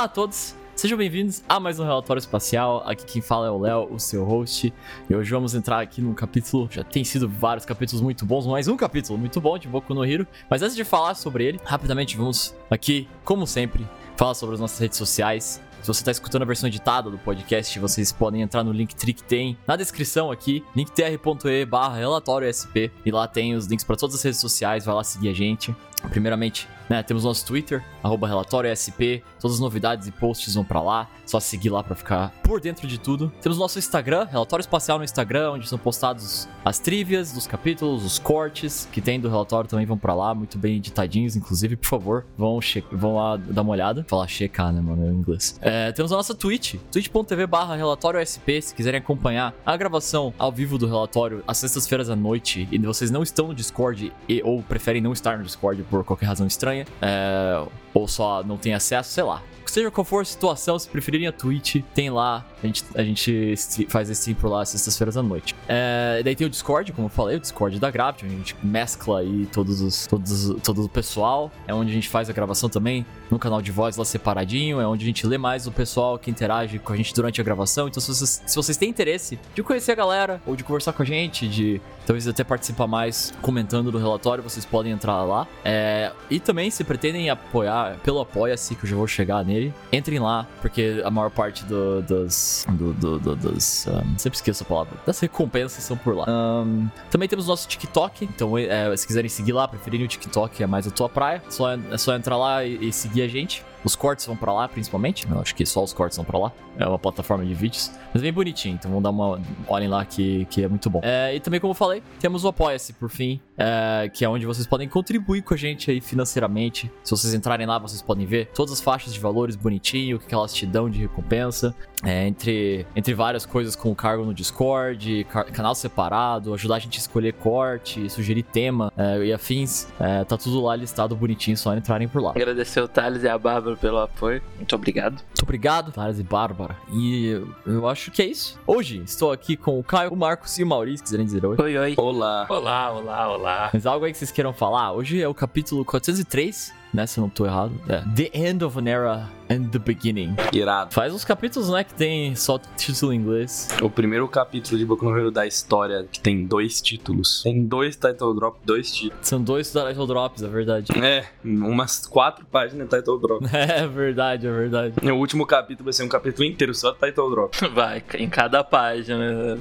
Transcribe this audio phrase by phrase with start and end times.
[0.00, 2.82] Olá a todos, sejam bem-vindos a mais um Relatório Espacial.
[2.86, 4.72] Aqui quem fala é o Léo, o seu host.
[5.10, 8.66] E hoje vamos entrar aqui num capítulo, já tem sido vários capítulos muito bons, mais
[8.66, 10.26] um capítulo muito bom de Boku no Hero.
[10.48, 13.86] Mas antes de falar sobre ele, rapidamente vamos aqui, como sempre,
[14.16, 15.60] falar sobre as nossas redes sociais.
[15.82, 19.22] Se você está escutando a versão editada do podcast, vocês podem entrar no link que
[19.22, 24.16] tem na descrição aqui, linktr.e barra relatório SP, e lá tem os links para todas
[24.16, 25.76] as redes sociais, vai lá seguir a gente.
[26.08, 30.80] Primeiramente, né, temos nosso Twitter, arroba relatório SP, todas as novidades e posts vão para
[30.80, 33.32] lá, só seguir lá para ficar por dentro de tudo.
[33.40, 38.18] Temos nosso Instagram, relatório espacial no Instagram, onde são postados as trivias dos capítulos, os
[38.18, 42.26] cortes que tem do relatório também vão para lá, muito bem editadinhos, inclusive, por favor,
[42.36, 42.58] vão,
[42.90, 44.04] vão lá dar uma olhada.
[44.08, 45.58] Falar checar, né, mano, em inglês.
[45.60, 50.50] É, temos a nossa Twitch, twitch.tv barra relatório SP, se quiserem acompanhar a gravação ao
[50.50, 54.60] vivo do relatório às sextas-feiras à noite e vocês não estão no Discord e, ou
[54.62, 57.62] preferem não estar no Discord por qualquer razão estranha, é,
[57.92, 59.42] ou só não tem acesso, sei lá.
[59.66, 62.44] Seja qual for a situação, se preferirem a Twitch, tem lá.
[62.62, 63.54] A gente, a gente
[63.88, 65.54] faz esse por lá sextas-feiras à noite.
[65.68, 68.56] É, daí tem o Discord, como eu falei, o Discord da Gravity, onde a gente
[68.62, 71.50] mescla aí todos os, todos, todo o pessoal.
[71.66, 74.80] É onde a gente faz a gravação também, no canal de voz lá separadinho.
[74.80, 77.44] É onde a gente lê mais o pessoal que interage com a gente durante a
[77.44, 77.88] gravação.
[77.88, 81.02] Então, se vocês, se vocês têm interesse de conhecer a galera, ou de conversar com
[81.02, 85.46] a gente, de talvez até participar mais comentando do relatório, vocês podem entrar lá.
[85.64, 90.18] É, e também, se pretendem apoiar pelo Apoia-se, que eu já vou chegar nele, entrem
[90.18, 92.66] lá, porque a maior parte do, dos.
[92.70, 93.86] Do, do, do, dos.
[93.86, 94.98] Um, sempre esqueço a palavra.
[95.04, 96.26] Das recompensas são por lá.
[96.28, 100.66] Um, também temos nosso TikTok, então é, se quiserem seguir lá, preferirem o TikTok, é
[100.66, 101.42] mais a tua praia.
[101.48, 103.64] Só, é só entrar lá e, e seguir a gente.
[103.84, 105.26] Os cortes vão para lá, principalmente.
[105.30, 106.52] Eu acho que só os cortes vão para lá.
[106.78, 107.90] É uma plataforma de vídeos.
[108.12, 109.40] Mas bem bonitinho, então vamos dar uma.
[109.68, 111.00] Olhem lá que, que é muito bom.
[111.02, 114.46] É, e também, como eu falei, temos o Apoia-se, por fim, é, que é onde
[114.46, 116.90] vocês podem contribuir com a gente aí financeiramente.
[117.02, 120.34] Se vocês entrarem lá, vocês podem ver todas as faixas de valores bonitinho, o que
[120.34, 121.74] elas te dão de recompensa.
[122.04, 127.00] É, entre, entre várias coisas com cargo no Discord, canal separado, ajudar a gente a
[127.00, 129.88] escolher corte, sugerir tema é, e afins.
[129.98, 132.30] É, tá tudo lá listado bonitinho, só entrarem por lá.
[132.30, 134.42] Agradecer o Thales e a Bárbara pelo apoio.
[134.56, 135.12] Muito obrigado.
[135.12, 136.76] Muito obrigado, Thales e Bárbara.
[136.92, 138.58] E eu acho que é isso.
[138.66, 141.56] Hoje estou aqui com o Caio, o Marcos e o Maurício, quiserem dizer oi.
[141.58, 141.94] Oi, oi.
[141.96, 142.46] Olá.
[142.48, 143.70] Olá, olá, olá.
[143.72, 144.92] Mas algo aí que vocês queiram falar?
[144.92, 147.06] Hoje é o capítulo 403 né?
[147.06, 147.72] Se eu não tô errado.
[147.88, 148.02] É.
[148.14, 150.36] The End of an Era and the Beginning.
[150.52, 150.94] Irado.
[150.94, 153.68] Faz uns capítulos, né, que tem só título em inglês.
[153.82, 157.42] O primeiro capítulo de Boku no Hero da história que tem dois títulos.
[157.42, 159.26] Tem dois title drop, dois títulos.
[159.26, 160.92] São dois title drops, é verdade.
[161.02, 163.44] É, umas quatro páginas de title drop.
[163.50, 165.10] É verdade, é verdade.
[165.10, 167.56] O último capítulo vai ser um capítulo inteiro só title drop.
[167.74, 169.58] Vai, em cada página.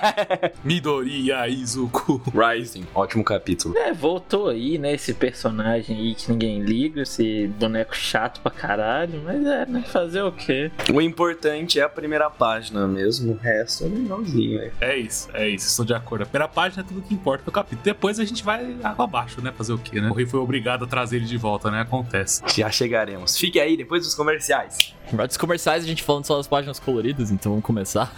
[0.64, 2.84] Midoriya Izuku Rising.
[2.94, 3.76] Ótimo capítulo.
[3.76, 9.20] É, voltou aí, né, esse personagem aí que ninguém liga, esse boneco chato pra caralho,
[9.24, 9.82] mas é, né?
[9.86, 10.70] Fazer o quê?
[10.92, 14.72] O importante é a primeira página mesmo, o resto é legalzinho, velho.
[14.80, 16.22] É isso, é isso, estou de acordo.
[16.22, 17.82] A primeira página é tudo que importa no capítulo.
[17.84, 19.52] Depois a gente vai água abaixo, né?
[19.56, 20.08] Fazer o quê, né?
[20.08, 21.80] O Rei foi obrigado a trazer ele de volta, né?
[21.80, 22.42] Acontece.
[22.54, 23.36] Já chegaremos.
[23.36, 24.94] Fique aí depois dos comerciais.
[25.26, 28.12] Dos comerciais a gente falando só das páginas coloridas, então vamos começar.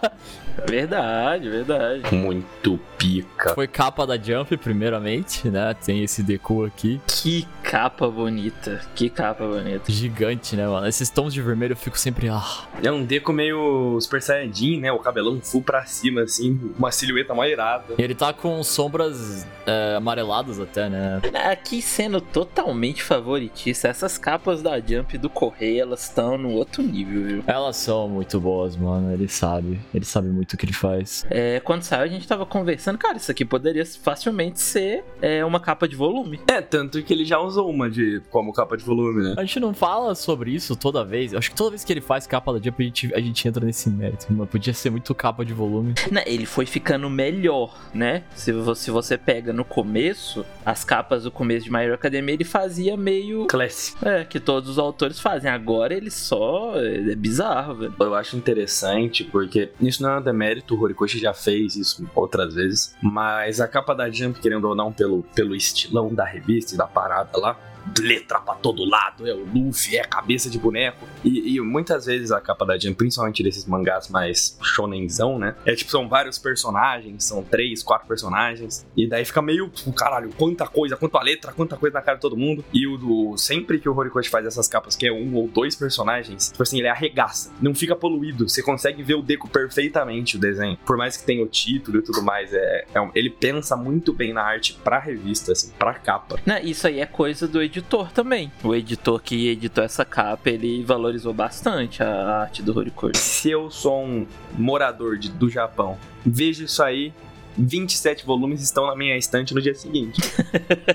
[0.68, 2.14] verdade, verdade.
[2.14, 3.54] Muito pica.
[3.54, 5.74] Foi capa da Jump, primeiramente, né?
[5.74, 7.00] Tem esse Deku aqui.
[7.06, 9.90] Que capa bonita, que capa bonita.
[9.90, 10.86] Gigante, né, mano?
[10.86, 12.28] Esses tons de vermelho eu fico sempre.
[12.28, 12.64] Ah.
[12.82, 14.92] É um Deku meio Super Saiyajin, né?
[14.92, 17.94] O cabelão full pra cima, assim, uma silhueta mais irada.
[17.98, 21.20] E ele tá com sombras é, amareladas até, né?
[21.50, 27.22] Aqui sendo totalmente favoritista, essas capas da Jump do Correio, elas estão no outro nível,
[27.22, 27.44] viu?
[27.46, 29.12] Elas são muito boas, mano.
[29.12, 29.80] Ele sabe.
[29.94, 31.24] Ele sabe muito o que ele faz.
[31.30, 35.60] É, quando saiu, a gente tava conversando, cara, isso aqui poderia facilmente ser é, uma
[35.60, 36.40] capa de volume.
[36.46, 39.34] É, tanto que ele já usou uma de como capa de volume, né?
[39.36, 41.32] A gente não fala sobre isso toda vez.
[41.32, 43.48] Eu acho que toda vez que ele faz capa da Jump, a gente, a gente
[43.48, 44.26] entra nesse mérito.
[44.30, 45.94] Mas podia ser muito capa de volume.
[46.10, 48.24] Não, ele foi ficando melhor, né?
[48.34, 52.34] Se você, se você pega no começo, as capas do começo de My Hero Academia,
[52.34, 53.46] ele fazia meio.
[53.46, 54.06] Clássico.
[54.06, 55.50] É, que todos os autores fazem.
[55.50, 56.72] Agora ele só.
[56.76, 57.94] É bizarro, velho.
[57.98, 62.54] Eu acho interessante porque isso não é um demérito, o Horikoshi já fez isso outras
[62.54, 66.78] vezes, mas a capa da Jump, querendo ou não, pelo, pelo estilão da revista e
[66.78, 67.58] da parada lá,
[67.98, 71.06] letra pra todo lado, é o Luffy, é a cabeça de boneco.
[71.24, 75.54] E, e, muitas vezes a capa da Jump, principalmente desses mangás mais shonenzão, né?
[75.64, 78.86] É tipo, são vários personagens, são três, quatro personagens.
[78.96, 82.22] E daí fica meio, tipo, caralho, quanta coisa, quanta letra, quanta coisa na cara de
[82.22, 82.64] todo mundo.
[82.72, 83.36] E o do.
[83.36, 86.78] Sempre que o Horikoshi faz essas capas, que é um ou dois personagens, tipo assim,
[86.78, 87.52] ele arregaça.
[87.60, 88.48] Não fica poluído.
[88.48, 90.78] Você consegue ver o Deco perfeitamente, o desenho.
[90.84, 94.32] Por mais que tenha o título e tudo mais, é, é ele pensa muito bem
[94.32, 96.38] na arte pra revista, assim, pra capa.
[96.46, 98.50] Não, isso aí é coisa do editor também.
[98.64, 103.16] O editor que editou essa capa, ele valorizou bastante a arte do Horikoshi.
[103.18, 104.26] Se eu sou um
[104.58, 105.96] morador de- do Japão,
[106.26, 107.12] vejo isso aí,
[107.56, 110.20] 27 volumes estão na minha estante no dia seguinte.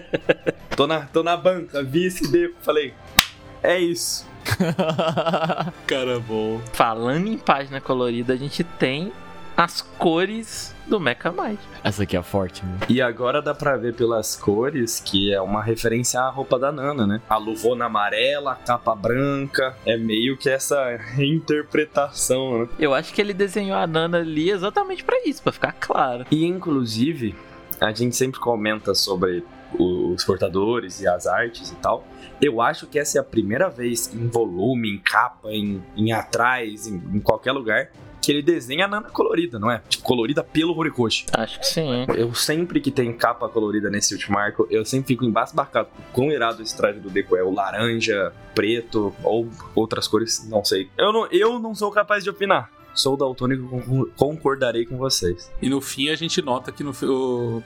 [0.76, 2.94] tô, na, tô na banca, vi esse beco, falei,
[3.64, 4.28] é isso.
[5.88, 6.62] Cara bom.
[6.74, 9.12] Falando em página colorida, a gente tem
[9.56, 11.60] as cores do Mecha Might.
[11.84, 12.78] Essa aqui é forte, meu.
[12.90, 17.08] E agora dá pra ver pelas cores que é uma referência à roupa da Nana,
[17.08, 17.22] né?
[17.30, 22.70] A luvona amarela, a capa branca, é meio que essa reinterpretação, né?
[22.78, 26.26] Eu acho que ele desenhou a Nana ali exatamente pra isso, pra ficar claro.
[26.30, 27.36] E inclusive,
[27.80, 29.44] a gente sempre comenta sobre
[29.78, 32.06] os portadores e as artes e tal.
[32.42, 36.88] Eu acho que essa é a primeira vez em volume, em capa, em, em atrás,
[36.88, 37.90] em, em qualquer lugar,
[38.26, 39.82] que ele desenha a Nana colorida, não é?
[39.88, 41.28] Tipo, colorida pelo Horikoshi.
[41.32, 42.06] Acho que sim.
[42.16, 46.64] Eu sempre que tem capa colorida nesse último arco, eu sempre fico embasbacado com irado
[46.64, 47.44] esse traje do Deco é.
[47.44, 50.90] O laranja, preto ou outras cores, não sei.
[50.98, 52.72] Eu não, eu não sou capaz de opinar.
[52.96, 55.52] Sou daltônico, con- concordarei com vocês.
[55.62, 56.94] E no fim a gente nota que no,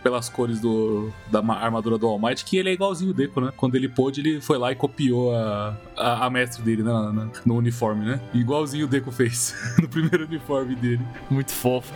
[0.04, 3.40] pelas cores do, da ma- armadura do All Might que ele é igualzinho o Deco,
[3.40, 3.54] né?
[3.56, 7.14] Quando ele pôde, ele foi lá e copiou a, a, a mestre dele né, na-
[7.14, 8.20] na- no uniforme, né?
[8.34, 11.02] Igualzinho o Deco fez no primeiro uniforme dele.
[11.30, 11.94] Muito fofo.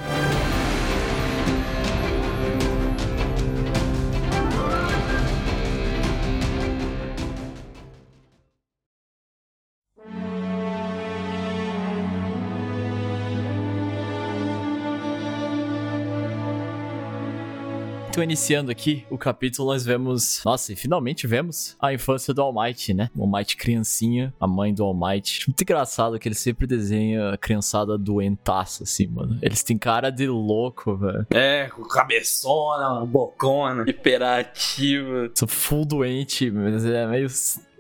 [18.24, 20.42] Então, iniciando aqui o capítulo, nós vemos.
[20.46, 23.10] Nossa, e finalmente vemos a infância do All Might, né?
[23.14, 25.46] O All Might criancinha, a mãe do All Might.
[25.46, 29.38] Muito engraçado que ele sempre desenha a criançada doentaça, assim, mano.
[29.42, 31.28] Eles têm cara de louco, velho.
[31.32, 33.84] É, com cabeçona, bocona.
[33.90, 35.30] Hiperativa.
[35.36, 37.28] Sou full doente, mas é meio.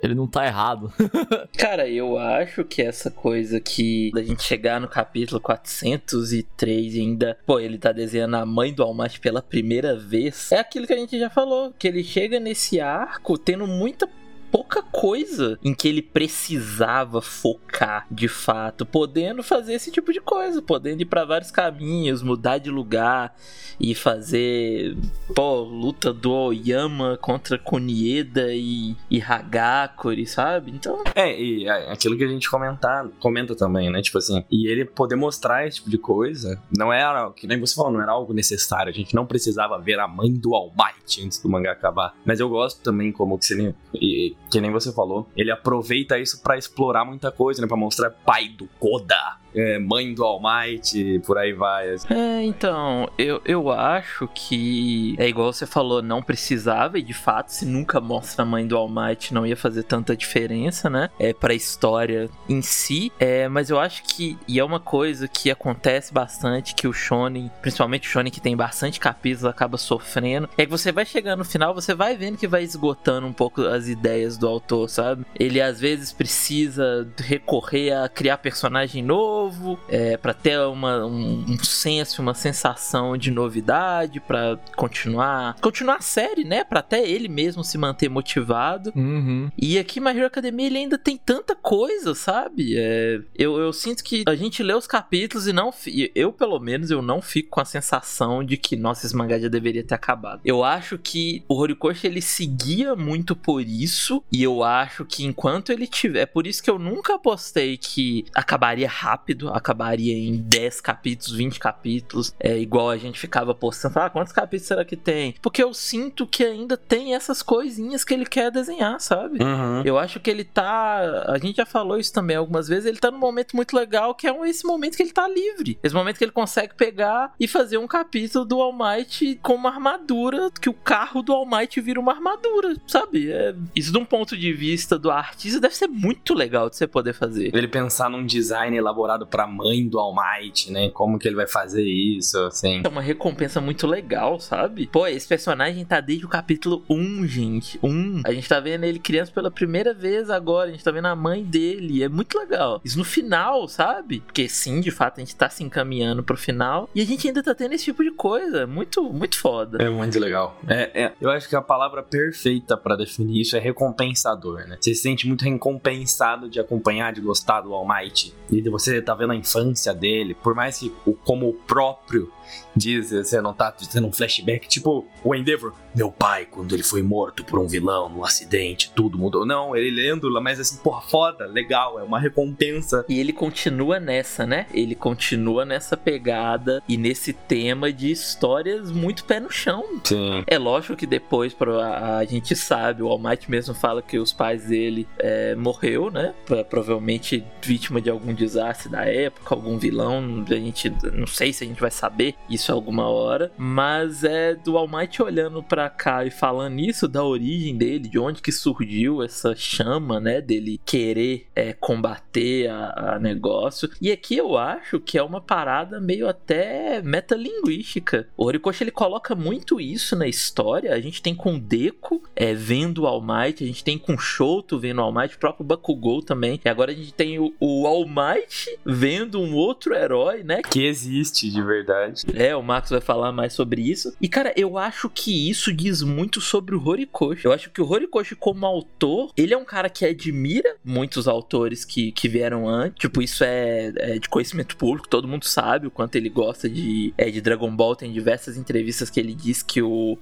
[0.04, 0.92] Ele não tá errado.
[1.58, 7.38] Cara, eu acho que essa coisa que da gente chegar no capítulo 403 e ainda,
[7.46, 10.98] pô, ele tá desenhando a mãe do Almighty pela primeira vez, é aquilo que a
[10.98, 14.08] gente já falou, que ele chega nesse arco tendo muita
[14.54, 20.62] pouca coisa em que ele precisava focar de fato, podendo fazer esse tipo de coisa,
[20.62, 23.36] podendo ir pra vários caminhos, mudar de lugar
[23.80, 24.96] e fazer,
[25.36, 30.72] pô, luta do Oyama contra Kunieda e, e Hagakure, sabe?
[30.72, 34.04] Então, É, e é, aquilo que a gente comentar, comenta também, né?
[34.04, 37.74] Tipo assim, e ele poder mostrar esse tipo de coisa, não era, que nem você
[37.74, 38.92] falou, não era algo necessário.
[38.92, 42.14] A gente não precisava ver a mãe do All Might antes do mangá acabar.
[42.24, 46.58] Mas eu gosto também, como que, e- que nem você falou, ele aproveita isso pra
[46.58, 47.68] explorar muita coisa, né?
[47.68, 51.96] Pra mostrar pai do Koda, é, mãe do All Might, por aí vai.
[52.10, 57.50] É, então, eu, eu acho que é igual você falou, não precisava, e de fato,
[57.50, 61.10] se nunca mostra a mãe do All Might, não ia fazer tanta diferença, né?
[61.20, 63.12] É pra história em si.
[63.20, 67.52] É, mas eu acho que, e é uma coisa que acontece bastante, que o Shonen,
[67.62, 71.46] principalmente o Shonen que tem bastante capítulos, acaba sofrendo, é que você vai chegando no
[71.46, 75.26] final, você vai vendo que vai esgotando um pouco as ideias do autor, sabe?
[75.40, 79.43] Ele às vezes precisa recorrer a criar personagem novo,
[79.88, 86.02] é, para ter uma, um, um senso, uma sensação de novidade, pra continuar continuar a
[86.02, 86.64] série, né?
[86.64, 88.92] Pra até ele mesmo se manter motivado.
[88.96, 89.50] Uhum.
[89.58, 92.76] E aqui My Hero Academia ele ainda tem tanta coisa, sabe?
[92.78, 95.74] É, eu, eu sinto que a gente lê os capítulos e não.
[96.14, 99.48] Eu, pelo menos, eu não fico com a sensação de que, nossa, esse mangá já
[99.48, 100.42] deveria ter acabado.
[100.44, 104.24] Eu acho que o Horikoshi ele seguia muito por isso.
[104.32, 106.22] E eu acho que enquanto ele tiver.
[106.24, 111.60] É por isso que eu nunca apostei que acabaria rápido, acabaria em 10 capítulos, 20
[111.60, 112.34] capítulos.
[112.40, 114.00] É igual a gente ficava postando.
[114.00, 115.36] Ah, quantos capítulos será que tem?
[115.42, 119.44] Porque eu sinto que ainda tem essas coisinhas que ele quer desenhar, sabe?
[119.44, 119.82] Uhum.
[119.84, 121.26] Eu acho que ele tá.
[121.28, 122.86] A gente já falou isso também algumas vezes.
[122.86, 125.78] Ele tá num momento muito legal, que é esse momento que ele tá livre.
[125.84, 129.70] Esse momento que ele consegue pegar e fazer um capítulo do All Might com uma
[129.70, 133.32] armadura, que o carro do All Might vira uma armadura, sabe?
[133.32, 136.88] É- isso de um ponto de vista do artista deve ser muito legal de você
[136.88, 137.56] poder fazer.
[137.56, 140.90] Ele pensar num design elaborado pra mãe do All Might, né?
[140.90, 142.82] Como que ele vai fazer isso, assim.
[142.84, 144.88] É uma recompensa muito legal, sabe?
[144.88, 147.80] Pô, esse personagem tá desde o capítulo 1, gente.
[147.82, 148.22] 1.
[148.26, 150.70] A gente tá vendo ele criança pela primeira vez agora.
[150.70, 152.04] A gente tá vendo a mãe dele.
[152.04, 152.82] É muito legal.
[152.84, 154.22] Isso no final, sabe?
[154.22, 156.90] Porque sim, de fato, a gente tá se encaminhando pro final.
[156.94, 158.66] E a gente ainda tá tendo esse tipo de coisa.
[158.66, 159.84] Muito, muito foda.
[159.84, 160.60] É muito legal.
[160.68, 164.78] É, é, eu acho que a palavra perfeita pra definir isso é recompensador, né?
[164.80, 168.34] Você se sente muito recompensado de acompanhar, de gostar do All Might.
[168.52, 172.32] E de você tá vendo a infância dele, por mais que o, como o próprio
[172.76, 177.04] diz, você não tá tendo um flashback, tipo o Endeavor, meu pai, quando ele foi
[177.04, 179.46] morto por um vilão num acidente, tudo mudou.
[179.46, 183.06] Não, ele lendo, mas assim, porra, foda, legal, é uma recompensa.
[183.08, 184.66] E ele continua nessa, né?
[184.74, 189.84] Ele continua nessa pegada e nesse tema de histórias muito pé no chão.
[190.04, 190.44] Sim.
[190.48, 194.34] É lógico que depois a, a gente sabe, o All Might mesmo fala que os
[194.34, 196.34] pais dele é, morreu, né?
[196.70, 200.44] Provavelmente vítima de algum desastre da época, algum vilão.
[200.50, 204.78] A gente não sei se a gente vai saber isso alguma hora, mas é do
[204.78, 209.24] All Might olhando para cá e falando isso da origem dele, de onde que surgiu
[209.24, 213.90] essa chama, né, dele querer é, combater a, a, negócio.
[214.02, 218.28] E aqui eu acho que é uma parada meio até metalinguística.
[218.38, 220.94] O Horikoshi ele coloca muito isso na história.
[220.94, 224.80] A gente tem com Deku é, vendo o All Might, a gente tem com Shoto
[224.80, 226.60] vendo o All Might, o próprio Bakugou também.
[226.64, 230.62] E agora a gente tem o, o All Might vendo um outro herói, né?
[230.62, 232.23] Que existe de verdade.
[232.34, 234.14] É, o Max vai falar mais sobre isso.
[234.22, 237.46] E cara, eu acho que isso diz muito sobre o Horikoshi.
[237.46, 241.86] Eu acho que o Horikoshi, como autor, ele é um cara que admira muitos autores
[241.86, 243.00] que, que vieram antes.
[243.00, 247.14] Tipo, isso é, é de conhecimento público, todo mundo sabe o quanto ele gosta de,
[247.18, 247.96] é, de Dragon Ball.
[247.96, 250.18] Tem diversas entrevistas que ele diz que o,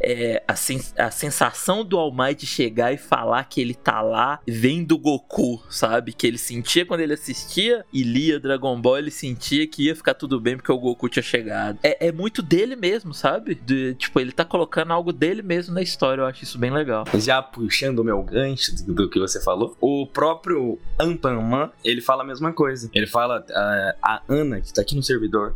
[0.00, 4.40] é, a, sen a sensação do All Might chegar e falar que ele tá lá
[4.46, 6.12] vem do Goku, sabe?
[6.12, 10.14] Que ele sentia quando ele assistia e lia Dragon Ball, ele sentia que ia ficar
[10.14, 11.45] tudo bem porque o Goku tinha chegado.
[11.82, 13.54] É, é muito dele mesmo, sabe?
[13.54, 16.22] De, tipo, ele tá colocando algo dele mesmo na história.
[16.22, 17.04] Eu acho isso bem legal.
[17.14, 22.22] Já puxando o meu gancho do, do que você falou, o próprio Anpanman, ele fala
[22.22, 22.90] a mesma coisa.
[22.94, 25.54] Ele fala, a, a Ana, que tá aqui no servidor,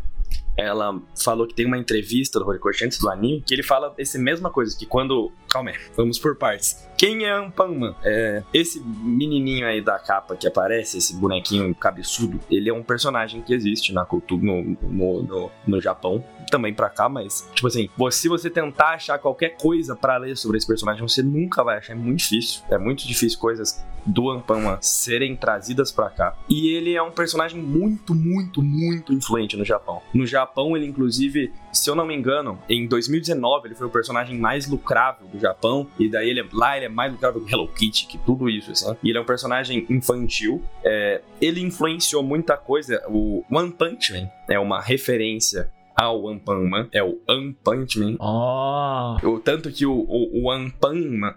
[0.56, 4.18] ela falou que tem uma entrevista do Horikoshi antes do anime, que ele fala essa
[4.18, 5.32] mesma coisa, que quando...
[5.48, 6.88] Calma aí, vamos por partes.
[6.96, 7.94] Quem é Anpanman?
[8.04, 13.42] É, esse menininho aí da capa que aparece, esse bonequinho cabeçudo, ele é um personagem
[13.42, 17.88] que existe na cultura, no, no, no, no Japão, também pra cá, mas, tipo assim,
[18.10, 21.92] se você tentar achar qualquer coisa para ler sobre esse personagem, você nunca vai achar,
[21.92, 22.62] é muito difícil.
[22.70, 26.36] É muito difícil coisas do Anpanman serem trazidas para cá.
[26.48, 30.02] E ele é um personagem muito, muito, muito influente no Japão.
[30.12, 30.39] No Japão,
[30.76, 35.26] ele inclusive, se eu não me engano, em 2019 ele foi o personagem mais lucrável
[35.28, 35.86] do Japão.
[35.98, 38.96] E daí ele, lá ele é mais lucrável que Hello Kitty, que tudo isso, assim.
[39.02, 40.62] E ele é um personagem infantil.
[40.84, 43.02] É, ele influenciou muita coisa.
[43.08, 48.16] O One Punch Man é uma referência ao One Man é o One Punch Man.
[48.18, 49.16] Oh.
[49.26, 50.50] O, tanto que o, o, o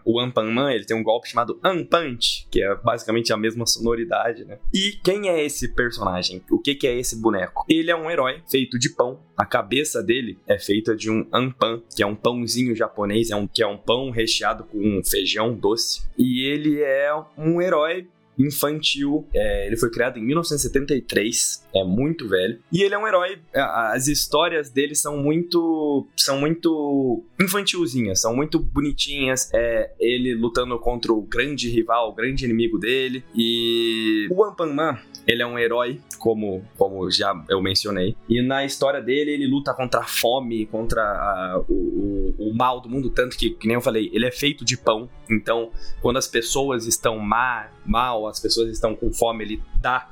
[0.06, 3.66] o One Man, ele tem um golpe chamado One Punch, que é basicamente a mesma
[3.66, 4.60] sonoridade, né?
[4.74, 6.42] E quem é esse personagem?
[6.50, 7.66] O que, que é esse boneco?
[7.70, 9.20] Ele é um herói feito de pão.
[9.38, 13.48] A cabeça dele é feita de um anpan, que é um pãozinho japonês, é um,
[13.48, 16.04] que é um pão recheado com um feijão doce.
[16.18, 19.28] E ele é um herói infantil.
[19.34, 22.60] É, ele foi criado em 1973, é muito velho.
[22.72, 23.40] E ele é um herói.
[23.54, 26.08] As histórias dele são muito.
[26.18, 29.50] são muito infantilzinhas, são muito bonitinhas.
[29.54, 33.24] É, ele lutando contra o grande rival, o grande inimigo dele.
[33.36, 34.36] E o
[34.74, 38.16] Man ele é um herói, como, como já eu mencionei.
[38.28, 42.82] E na história dele, ele luta contra a fome, contra a, o, o, o, mal
[42.82, 43.10] do mundo.
[43.10, 45.10] Tanto que, que nem eu falei, ele é feito de pão.
[45.30, 50.10] Então, quando as pessoas estão má, mal, as pessoas estão com fome, ele dá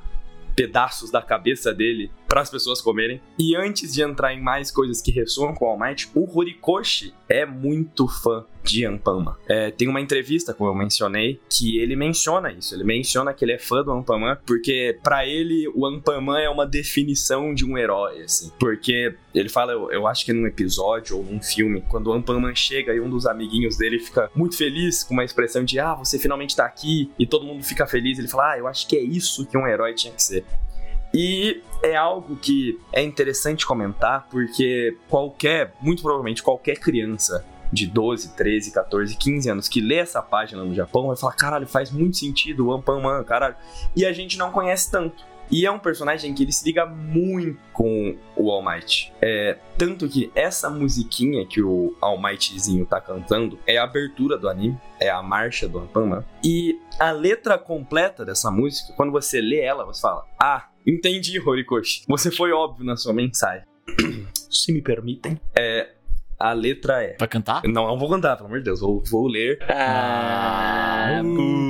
[0.55, 3.21] pedaços da cabeça dele para as pessoas comerem.
[3.37, 7.13] E antes de entrar em mais coisas que ressoam com o All Might, o Horikoshi
[7.27, 9.35] é muito fã de Anpanman.
[9.49, 12.73] É, tem uma entrevista, como eu mencionei, que ele menciona isso.
[12.73, 16.65] Ele menciona que ele é fã do Anpanman, porque para ele o Anpanman é uma
[16.65, 18.49] definição de um herói, assim.
[18.57, 22.55] Porque ele fala, eu, eu, acho que num episódio ou num filme, quando o Anpanman
[22.55, 26.17] chega e um dos amiguinhos dele fica muito feliz, com uma expressão de, ah, você
[26.17, 29.01] finalmente tá aqui, e todo mundo fica feliz, ele fala, ah, eu acho que é
[29.01, 30.45] isso que um herói tinha que ser.
[31.13, 38.35] E é algo que é interessante comentar, porque qualquer, muito provavelmente qualquer criança de 12,
[38.35, 42.17] 13, 14, 15 anos que lê essa página no Japão vai falar: caralho, faz muito
[42.17, 43.55] sentido o Ampaman, caralho.
[43.95, 45.31] E a gente não conhece tanto.
[45.49, 49.11] E é um personagem que ele se liga muito com o All Might.
[49.21, 54.47] É, tanto que essa musiquinha que o All Mightzinho tá cantando é a abertura do
[54.47, 56.23] anime, é a marcha do Ampaman.
[56.41, 62.03] E a letra completa dessa música, quando você lê ela, você fala: Ah, entendi, Horikoshi.
[62.07, 63.65] Você foi óbvio na sua mensagem.
[64.49, 65.39] Se me permitem.
[65.57, 65.89] É,
[66.41, 67.15] a letra é.
[67.19, 67.61] Vai cantar?
[67.65, 68.79] Não, não vou cantar, pelo amor de Deus.
[68.79, 69.59] Vou, vou ler.
[69.69, 71.21] Ah,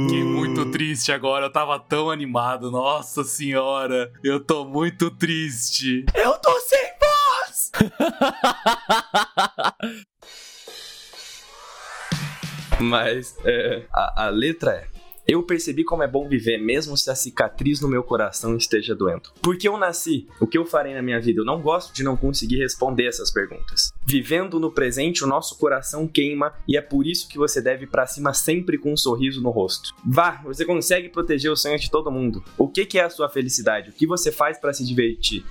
[0.08, 1.48] Fiquei muito triste agora.
[1.48, 2.72] Eu tava tão animado.
[2.72, 4.12] Nossa senhora.
[4.24, 6.06] Eu tô muito triste.
[6.16, 7.72] Eu tô sem voz!
[12.80, 14.88] Mas é, a, a letra é.
[15.28, 19.30] Eu percebi como é bom viver, mesmo se a cicatriz no meu coração esteja doendo.
[19.42, 20.28] Por que eu nasci?
[20.40, 21.42] O que eu farei na minha vida?
[21.42, 23.94] Eu não gosto de não conseguir responder essas perguntas.
[24.06, 27.88] Vivendo no presente, o nosso coração queima e é por isso que você deve ir
[27.88, 29.94] pra cima sempre com um sorriso no rosto.
[30.06, 32.44] Vá, você consegue proteger os sonhos de todo mundo.
[32.58, 33.92] O que, que é a sua felicidade?
[33.92, 35.46] O que você faz para se divertir?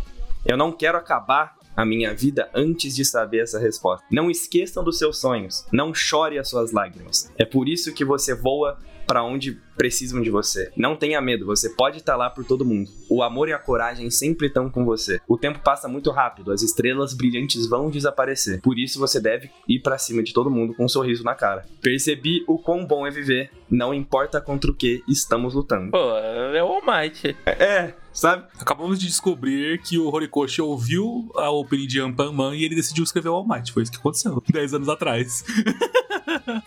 [0.45, 4.05] Eu não quero acabar a minha vida antes de saber essa resposta.
[4.11, 5.65] Não esqueçam dos seus sonhos.
[5.73, 7.33] Não chore as suas lágrimas.
[7.39, 8.79] É por isso que você voa
[9.11, 10.71] para onde precisam de você.
[10.77, 12.89] Não tenha medo, você pode estar lá por todo mundo.
[13.09, 15.21] O amor e a coragem sempre estão com você.
[15.27, 18.61] O tempo passa muito rápido, as estrelas brilhantes vão desaparecer.
[18.61, 21.67] Por isso você deve ir para cima de todo mundo com um sorriso na cara.
[21.83, 25.91] Percebi o quão bom é viver, não importa contra o que estamos lutando.
[25.91, 27.37] Pô, é o All Might.
[27.45, 28.45] É, sabe?
[28.59, 33.31] Acabamos de descobrir que o Horikoshi ouviu a opening de Ampan e ele decidiu escrever
[33.31, 33.73] o All Might.
[33.73, 35.43] Foi isso que aconteceu 10 anos atrás.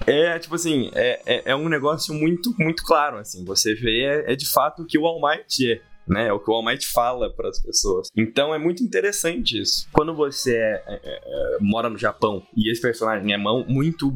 [0.05, 3.45] É, tipo assim, é, é, é, um negócio muito, muito claro, assim.
[3.45, 5.81] Você vê, é, é de fato o que o All Might é.
[6.07, 8.09] Né, é o que o All Might fala para as pessoas.
[8.15, 9.87] Então é muito interessante isso.
[9.91, 14.13] Quando você é, é, é, mora no Japão e esse personagem é mão, muito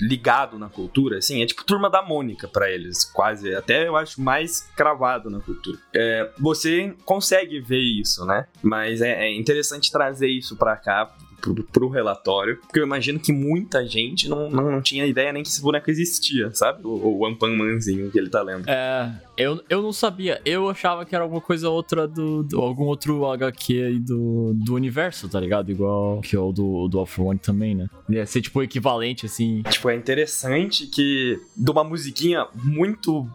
[0.00, 3.54] ligado na cultura, assim, é tipo turma da Mônica para eles, quase.
[3.54, 5.78] Até eu acho mais cravado na cultura.
[5.94, 8.46] É, você consegue ver isso, né?
[8.62, 11.12] Mas é, é interessante trazer isso para cá
[11.52, 15.42] pro, pro relatório, porque eu imagino que muita gente não, não, não tinha ideia nem
[15.42, 16.80] que esse boneco existia, sabe?
[16.84, 18.68] O, o Ampan Manzinho que ele tá lendo.
[18.68, 20.40] É, eu, eu não sabia.
[20.44, 24.74] Eu achava que era alguma coisa outra do, do algum outro HQ aí do, do
[24.74, 25.70] universo, tá ligado?
[25.70, 27.88] Igual que é o do, do Off One também, né?
[28.08, 29.62] Ia ser tipo equivalente, assim.
[29.62, 33.26] Tipo, é interessante que de uma musiquinha muito.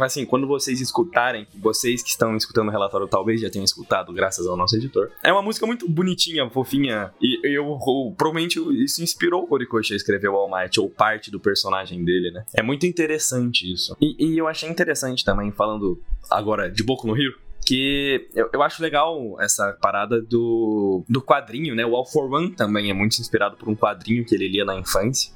[0.00, 4.46] Assim, quando vocês escutarem, vocês que estão escutando o relatório talvez já tenham escutado, graças
[4.46, 5.10] ao nosso editor.
[5.22, 7.12] É uma música muito bonitinha, fofinha.
[7.20, 11.30] E eu, eu provavelmente isso inspirou o Horikoshi a escrever o All Might, ou parte
[11.30, 12.44] do personagem dele, né?
[12.54, 13.96] É muito interessante isso.
[14.00, 16.00] E, e eu achei interessante também, falando
[16.30, 17.32] agora de Boku no Rio,
[17.66, 21.84] que eu, eu acho legal essa parada do, do quadrinho, né?
[21.84, 24.76] O All for One também é muito inspirado por um quadrinho que ele lia na
[24.76, 25.34] infância.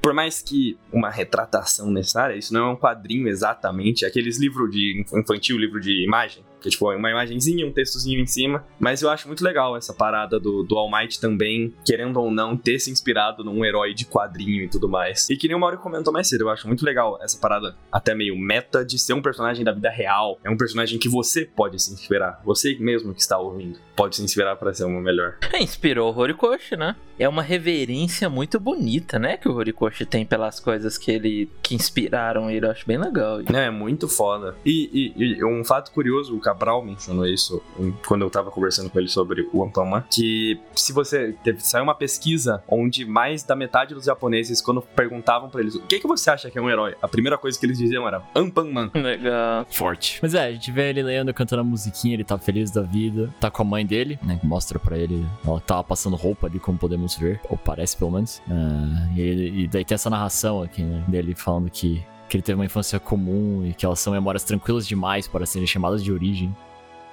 [0.00, 4.70] Por mais que uma retratação necessária, isso não é um quadrinho exatamente, é aqueles livros
[4.70, 8.64] de infantil, livro de imagem, que é tipo uma imagenzinha, um textozinho em cima.
[8.78, 12.56] Mas eu acho muito legal essa parada do, do All Might também, querendo ou não,
[12.56, 15.28] ter se inspirado num herói de quadrinho e tudo mais.
[15.28, 18.14] E que nem o Mauro comentou mais cedo, eu acho muito legal essa parada, até
[18.14, 20.38] meio meta, de ser um personagem da vida real.
[20.44, 22.40] É um personagem que você pode se inspirar.
[22.44, 25.36] Você mesmo que está ouvindo pode se inspirar para ser uma melhor.
[25.52, 26.96] É, inspirou o Horikoshi, né?
[27.18, 29.36] É uma reverência muito bonita, né?
[29.36, 32.66] Que o Horikoshi tem pelas coisas que ele que inspiraram ele.
[32.66, 33.40] Eu acho bem legal.
[33.52, 34.56] É, muito foda.
[34.64, 37.62] E, e, e um fato curioso, o Cabral mencionou isso
[38.06, 41.94] quando eu tava conversando com ele sobre o Ampama, que se você teve, saiu uma
[41.94, 46.30] pesquisa onde mais da metade dos japoneses, quando perguntavam para eles o que, que você
[46.30, 48.90] acha que é um herói, a primeira coisa que eles diziam era Ampaman.
[48.94, 49.66] Legal.
[49.70, 50.18] Forte.
[50.22, 53.34] Mas é, a gente vê ele lendo, cantando a musiquinha, ele tá feliz da vida,
[53.40, 54.38] tá com a mãe dele, né?
[54.42, 58.42] Mostra para ele, ela tava passando roupa ali, como podemos ver, ou parece pelo menos.
[58.46, 61.02] Uh, e, e daí tem essa narração aqui, né?
[61.08, 64.88] Dele falando que que ele teve uma infância comum e que elas são memórias tranquilas
[64.88, 66.56] demais para serem chamadas de origem.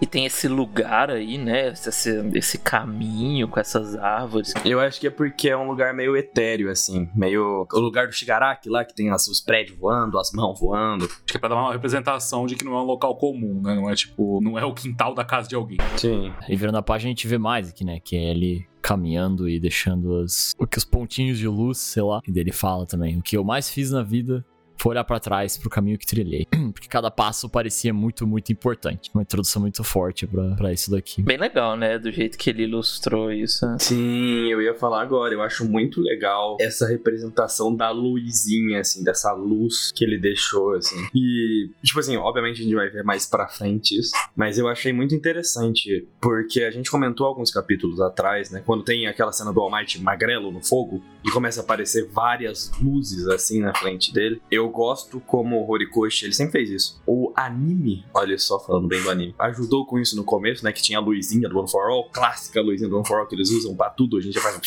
[0.02, 1.68] E tem esse lugar aí, né?
[1.68, 4.54] Esse, esse caminho com essas árvores.
[4.64, 7.10] Eu acho que é porque é um lugar meio etéreo, assim.
[7.14, 7.68] Meio.
[7.70, 11.04] O lugar do Shigaraki lá, que tem assim, os prédios voando, as mãos voando.
[11.04, 13.76] Acho que é pra dar uma representação de que não é um local comum, né?
[13.76, 14.40] Não é tipo.
[14.42, 15.80] Não é o quintal da casa de alguém.
[15.98, 16.32] Sim.
[16.48, 18.00] E virando a página a gente vê mais aqui, né?
[18.00, 22.22] Que é ele caminhando e deixando as, o que os pontinhos de luz, sei lá.
[22.26, 24.46] E dele fala também: o que eu mais fiz na vida
[24.80, 26.48] foi olhar para trás pro caminho que trilhei.
[26.74, 29.10] Porque cada passo parecia muito, muito importante.
[29.14, 31.22] Uma introdução muito forte para isso daqui.
[31.22, 32.00] Bem legal, né?
[32.00, 33.66] Do jeito que ele ilustrou isso.
[33.80, 35.34] Sim, eu ia falar agora.
[35.34, 40.96] Eu acho muito legal essa representação da luzinha, assim, dessa luz que ele deixou, assim.
[41.14, 44.12] E, tipo assim, obviamente a gente vai ver mais pra frente isso.
[44.36, 48.62] Mas eu achei muito interessante, porque a gente comentou alguns capítulos atrás, né?
[48.66, 52.72] Quando tem aquela cena do All Might magrelo no fogo e começa a aparecer várias
[52.82, 54.42] luzes, assim, na frente dele.
[54.50, 57.02] Eu gosto como o Horikoshi, ele sempre fez isso.
[57.06, 60.72] O anime, olha só, falando bem do anime, ajudou com isso no começo, né?
[60.72, 63.36] Que tinha a luzinha do One for All, clássica luzinha do One for All que
[63.36, 64.60] eles usam pra tudo, a gente já faz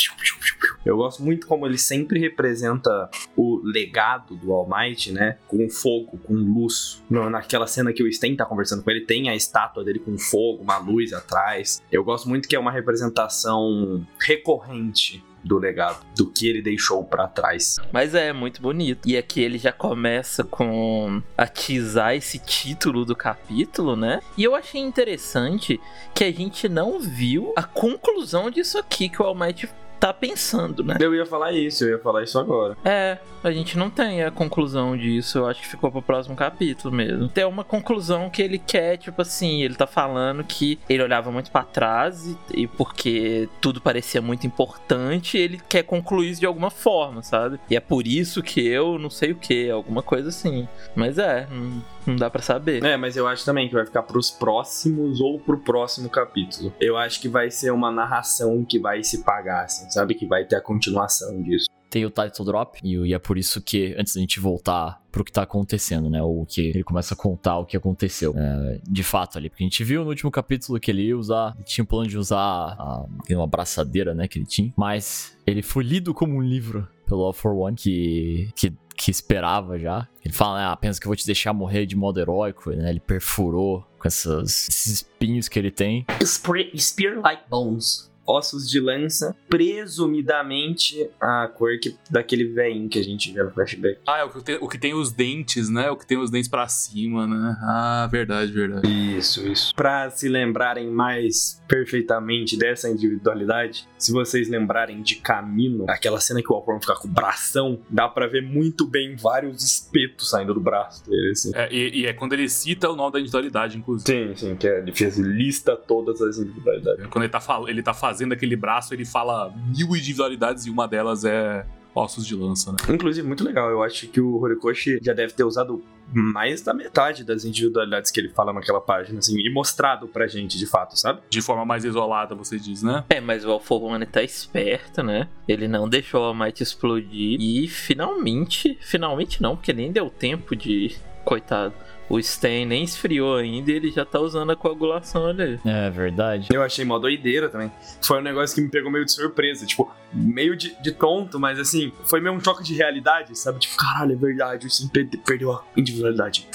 [0.85, 5.39] Eu gosto muito como ele sempre representa o legado do All Might, né?
[5.47, 7.03] Com fogo, com luz.
[7.09, 10.63] Naquela cena que o Sten tá conversando com ele, tem a estátua dele com fogo,
[10.63, 11.83] uma luz atrás.
[11.91, 17.29] Eu gosto muito que é uma representação recorrente do legado, do que ele deixou para
[17.29, 17.77] trás.
[17.93, 19.09] Mas é muito bonito.
[19.09, 24.21] E aqui ele já começa com a teasar esse título do capítulo, né?
[24.37, 25.81] E eu achei interessante
[26.15, 29.69] que a gente não viu a conclusão disso aqui que o All Might
[30.03, 30.97] tá pensando, né?
[30.99, 32.77] Eu ia falar isso, eu ia falar isso agora.
[32.85, 35.39] É, a gente não tem a conclusão disso.
[35.39, 37.29] Eu acho que ficou pro próximo capítulo mesmo.
[37.29, 41.53] Tem uma conclusão que ele quer, tipo assim, ele tá falando que ele olhava muito
[41.53, 46.71] para trás e, e, porque tudo parecia muito importante, ele quer concluir isso de alguma
[46.71, 47.61] forma, sabe?
[47.71, 50.67] E é por isso que eu não sei o que, alguma coisa assim.
[50.97, 52.85] Mas é, não, não dá para saber.
[52.85, 56.73] É, mas eu acho também que vai ficar pros próximos ou pro próximo capítulo.
[56.81, 60.15] Eu acho que vai ser uma narração que vai se pagar, assim, sabe?
[60.15, 61.67] Que vai ter a continuação disso.
[61.91, 65.31] Tem o title drop, e é por isso que, antes da gente voltar pro que
[65.31, 66.23] tá acontecendo, né?
[66.23, 68.33] O que ele começa a contar o que aconteceu.
[68.35, 69.51] É, de fato ali.
[69.51, 71.53] Porque a gente viu no último capítulo que ele ia usar.
[71.55, 74.27] Ele tinha um plano de usar a, uma abraçadeira, né?
[74.27, 74.73] Que ele tinha.
[74.75, 79.79] Mas ele foi lido como um livro pelo All for One, que, que, que esperava
[79.79, 80.09] já.
[80.25, 82.89] Ele fala, né, ah, pensa que eu vou te deixar morrer de modo heróico, né?
[82.89, 86.07] Ele perfurou com essas, esses espinhos que ele tem.
[86.25, 93.33] Spear like bones ossos de lança, presumidamente a cor que, daquele veinho que a gente
[93.33, 93.99] vê no flashback.
[94.07, 95.91] Ah, é o que, tem, o que tem os dentes, né?
[95.91, 97.57] O que tem os dentes para cima, né?
[97.63, 98.89] Ah, verdade, verdade.
[98.89, 99.75] Isso, isso.
[99.75, 106.53] Pra se lembrarem mais perfeitamente dessa individualidade, se vocês lembrarem de Camino, aquela cena que
[106.53, 110.61] o Alcorn fica com o bração, dá para ver muito bem vários espetos saindo do
[110.61, 111.51] braço dele, assim.
[111.55, 114.07] É, e, e, é quando ele cita o nome da individualidade, inclusive.
[114.07, 117.07] Sim, sim, que é, ele fez lista todas as individualidades.
[117.07, 120.87] Quando ele tá, ele tá fazendo fazendo aquele braço, ele fala mil individualidades e uma
[120.87, 122.79] delas é ossos de lança, né?
[122.91, 123.71] Inclusive, muito legal.
[123.71, 128.21] Eu acho que o Horikoshi já deve ter usado mais da metade das individualidades que
[128.21, 131.21] ele fala naquela página, assim, e mostrado pra gente, de fato, sabe?
[131.31, 133.03] De forma mais isolada, você diz, né?
[133.09, 135.29] É, mas o Alforone tá esperto, né?
[135.49, 140.95] Ele não deixou a Might explodir e finalmente, finalmente não, porque nem deu tempo de...
[141.25, 141.73] Coitado
[142.13, 145.59] o Stain nem esfriou ainda e ele já tá usando a coagulação ali.
[145.65, 146.49] É verdade.
[146.53, 147.73] Eu achei mó doideira também.
[148.03, 149.65] Foi um negócio que me pegou meio de surpresa.
[149.65, 153.61] Tipo, meio de, de tonto, mas assim, foi meio um choque de realidade, sabe?
[153.61, 156.47] Tipo, caralho, é verdade, o Stain perdeu a individualidade.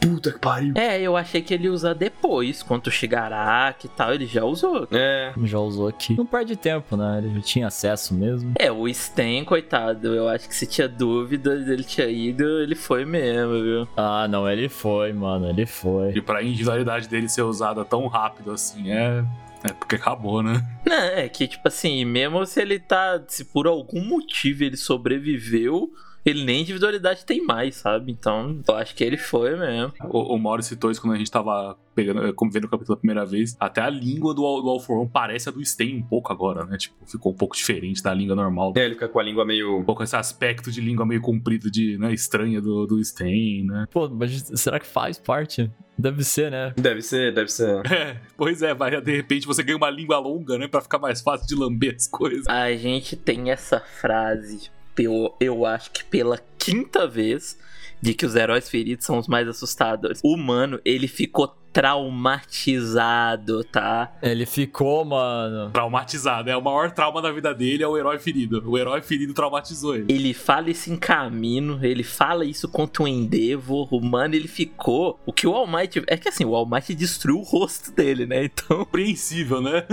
[0.00, 0.72] Puta que pariu.
[0.76, 4.44] É, eu achei que ele ia usar depois, quanto o Shigaraki e tal, ele já
[4.44, 4.86] usou.
[4.90, 5.32] É.
[5.44, 6.16] Já usou aqui.
[6.16, 7.18] Não perde tempo, né?
[7.18, 8.52] Ele já tinha acesso mesmo.
[8.58, 13.04] É, o Sten, coitado, eu acho que se tinha dúvidas, ele tinha ido, ele foi
[13.04, 13.88] mesmo, viu?
[13.96, 16.12] Ah, não, ele foi, mano, ele foi.
[16.12, 19.24] E pra individualidade dele ser usada tão rápido assim, é
[19.64, 20.64] é porque acabou, né?
[20.86, 23.20] Não, é que, tipo assim, mesmo se ele tá.
[23.26, 25.90] Se por algum motivo ele sobreviveu,
[26.24, 28.12] ele nem individualidade tem mais, sabe?
[28.12, 29.92] Então, eu acho que ele foi mesmo.
[30.04, 32.86] O, o Mauro citou isso quando a gente tava pegando, eh, como vendo o capítulo
[32.86, 33.56] pela primeira vez.
[33.58, 36.64] Até a língua do, do All For One parece a do Sten um pouco agora,
[36.64, 36.76] né?
[36.76, 38.72] Tipo, ficou um pouco diferente da língua normal.
[38.76, 39.78] É, ele fica com a língua meio.
[39.78, 43.86] Um pouco esse aspecto de língua meio comprida, de, né, estranha do, do Sten, né?
[43.90, 45.70] Pô, mas será que faz parte?
[45.98, 46.72] Deve ser, né?
[46.76, 47.82] Deve ser, deve ser.
[47.90, 50.68] É, pois é, vai, de repente você ganha uma língua longa, né?
[50.68, 52.46] Pra ficar mais fácil de lamber as coisas.
[52.46, 57.58] A gente tem essa frase eu, eu acho que pela quinta vez
[58.00, 60.20] de que os heróis feridos são os mais assustadores.
[60.22, 64.16] O humano, ele ficou traumatizado, tá?
[64.22, 65.70] Ele ficou, mano.
[65.70, 66.50] Traumatizado.
[66.50, 68.62] É o maior trauma da vida dele, é o herói ferido.
[68.68, 70.12] O herói ferido traumatizou ele.
[70.12, 73.92] Ele fala isso em caminho, ele fala isso contra o Endeavor.
[73.92, 75.18] O mano, ele ficou.
[75.26, 76.02] O que o All Might.
[76.06, 78.44] É que assim, o All Might destruiu o rosto dele, né?
[78.44, 78.78] Então.
[78.88, 79.84] Compreensível, né?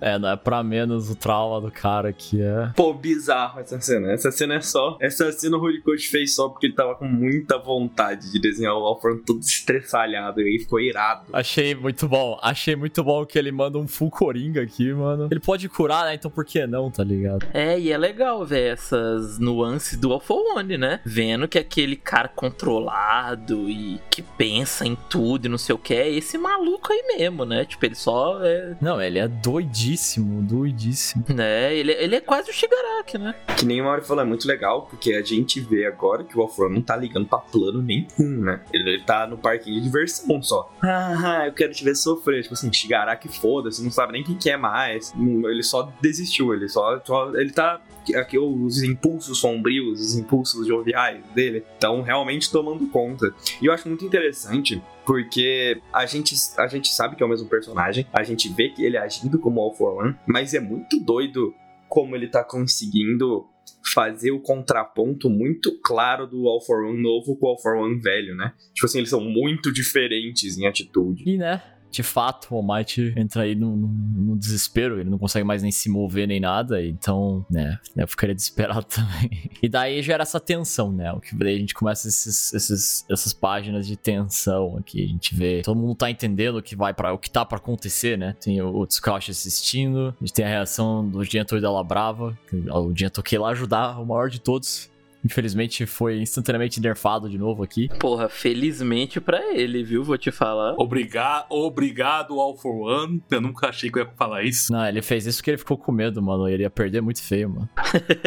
[0.00, 2.72] é, não é pra menos o trauma do cara que é.
[2.74, 4.12] Pô, bizarro essa cena.
[4.12, 4.96] Essa cena é só.
[5.00, 8.84] Essa cena o Horikoshi fez só porque ele tava com muita vontade de desenhar o
[8.84, 10.40] Alfred todo estressalhado.
[10.40, 11.26] E aí ficou irado irado.
[11.32, 12.38] Achei muito bom.
[12.40, 15.28] Achei muito bom que ele manda um full coringa aqui, mano.
[15.30, 16.14] Ele pode curar, né?
[16.14, 17.46] Então por que não, tá ligado?
[17.52, 21.00] É, e é legal ver essas nuances do Alpha One, né?
[21.04, 25.94] Vendo que aquele cara controlado e que pensa em tudo e não sei o que
[25.94, 27.64] é esse maluco aí mesmo, né?
[27.64, 28.76] Tipo, ele só é.
[28.80, 31.24] Não, ele é doidíssimo, doidíssimo.
[31.28, 31.74] Né?
[31.74, 33.34] Ele, ele é quase o Shigaraki, né?
[33.56, 36.42] Que nem o Mario falou, é muito legal, porque a gente vê agora que o
[36.42, 38.60] Alpha One não tá ligando pra plano nenhum, né?
[38.72, 40.70] Ele, ele tá no parquinho de diversão só.
[40.82, 42.42] Ah, ah, eu quero te ver sofrer.
[42.42, 45.12] Tipo assim, Shigaraki foda-se, não sabe nem quem que é mais.
[45.16, 47.00] Ele só desistiu, ele só.
[47.04, 47.80] só ele tá.
[48.16, 53.32] Aqui os impulsos sombrios, os impulsos joviais dele estão realmente tomando conta.
[53.60, 57.48] E eu acho muito interessante porque a gente, a gente sabe que é o mesmo
[57.48, 61.54] personagem, a gente vê que ele agindo como All for One, mas é muito doido
[61.88, 63.46] como ele tá conseguindo
[63.92, 67.98] fazer o contraponto muito claro do All for One novo com o All for One
[68.00, 68.52] velho, né?
[68.74, 71.24] Tipo assim, eles são muito diferentes em atitude.
[71.26, 71.62] E né?
[71.92, 75.62] De fato, o All Might entra aí no, no, no desespero, ele não consegue mais
[75.62, 79.50] nem se mover nem nada, então, né, eu ficaria desesperado também.
[79.62, 81.12] E daí gera essa tensão, né?
[81.12, 85.34] O que daí a gente começa esses, esses, essas páginas de tensão aqui, a gente
[85.34, 88.34] vê, todo mundo tá entendendo o que vai para o que tá para acontecer, né?
[88.40, 88.86] Tem o, o
[89.28, 93.38] assistindo, a gente tem a reação do Gentle e da Labrava, o Gentle quer ir
[93.38, 94.90] lá ajudar o maior de todos,
[95.24, 97.88] Infelizmente foi instantaneamente nerfado de novo aqui.
[97.98, 100.02] Porra, felizmente pra ele, viu?
[100.02, 100.74] Vou te falar.
[100.78, 103.22] Obrigado, obrigado All for One.
[103.30, 104.72] Eu nunca achei que eu ia falar isso.
[104.72, 106.48] Não, ele fez isso porque ele ficou com medo, mano.
[106.48, 107.68] Ele ia perder muito feio, mano.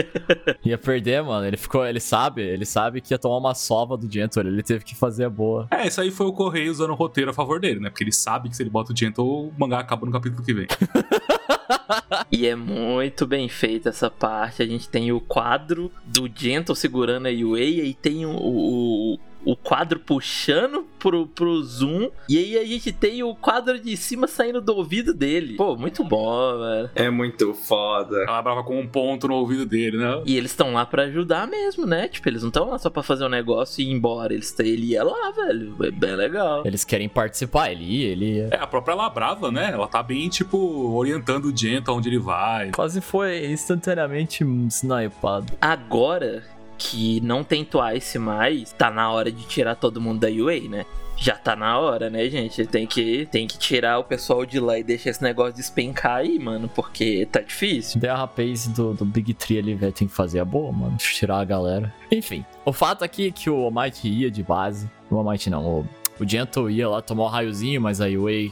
[0.64, 1.46] ia perder, mano.
[1.46, 4.48] Ele ficou, ele sabe, ele sabe que ia tomar uma sova do Gentle.
[4.48, 5.68] Ele teve que fazer a boa.
[5.72, 7.90] É, isso aí foi o Correio usando o roteiro a favor dele, né?
[7.90, 10.54] Porque ele sabe que se ele bota o Gentle, o mangá acaba no capítulo que
[10.54, 10.68] vem.
[12.32, 14.62] e é muito bem feita essa parte.
[14.62, 19.56] A gente tem o quadro do Gentle segurando a Yui e tem o, o, o
[19.56, 22.10] quadro puxando pro, pro zoom.
[22.28, 25.56] E aí a gente tem o quadro de cima saindo do ouvido dele.
[25.56, 26.90] Pô, muito bom, velho.
[26.96, 28.24] É muito foda.
[28.28, 30.24] Ela brava com um ponto no ouvido dele, né?
[30.26, 32.08] E eles estão lá para ajudar mesmo, né?
[32.08, 34.34] Tipo, eles não estão lá só pra fazer um negócio e ir embora.
[34.34, 35.76] Eles, ele ia lá, velho.
[35.84, 36.64] É bem legal.
[36.66, 38.50] Eles querem participar, ele ia, ele ia.
[38.52, 39.72] É, a própria Labrava, né?
[39.72, 40.58] Ela tá bem, tipo,
[40.96, 42.72] orientando o Gento aonde ele vai.
[42.72, 45.54] Quase foi instantaneamente snipado.
[45.62, 50.70] Agora que não tem Twice mais, tá na hora de tirar todo mundo da UA,
[50.70, 50.86] né?
[51.18, 52.66] Já tá na hora, né, gente?
[52.66, 56.38] Tem que, tem que tirar o pessoal de lá e deixar esse negócio despencar aí,
[56.38, 58.02] mano, porque tá difícil.
[58.02, 60.98] Daí a rapaz do, do Big Tree ali, velho, tem que fazer a boa, mano.
[60.98, 61.94] Tirar a galera.
[62.12, 64.90] Enfim, o fato aqui é que o Almighty ia de base.
[65.10, 65.88] O Almighty não, o,
[66.20, 68.52] o Gentle ia lá tomar um raiozinho, mas a UA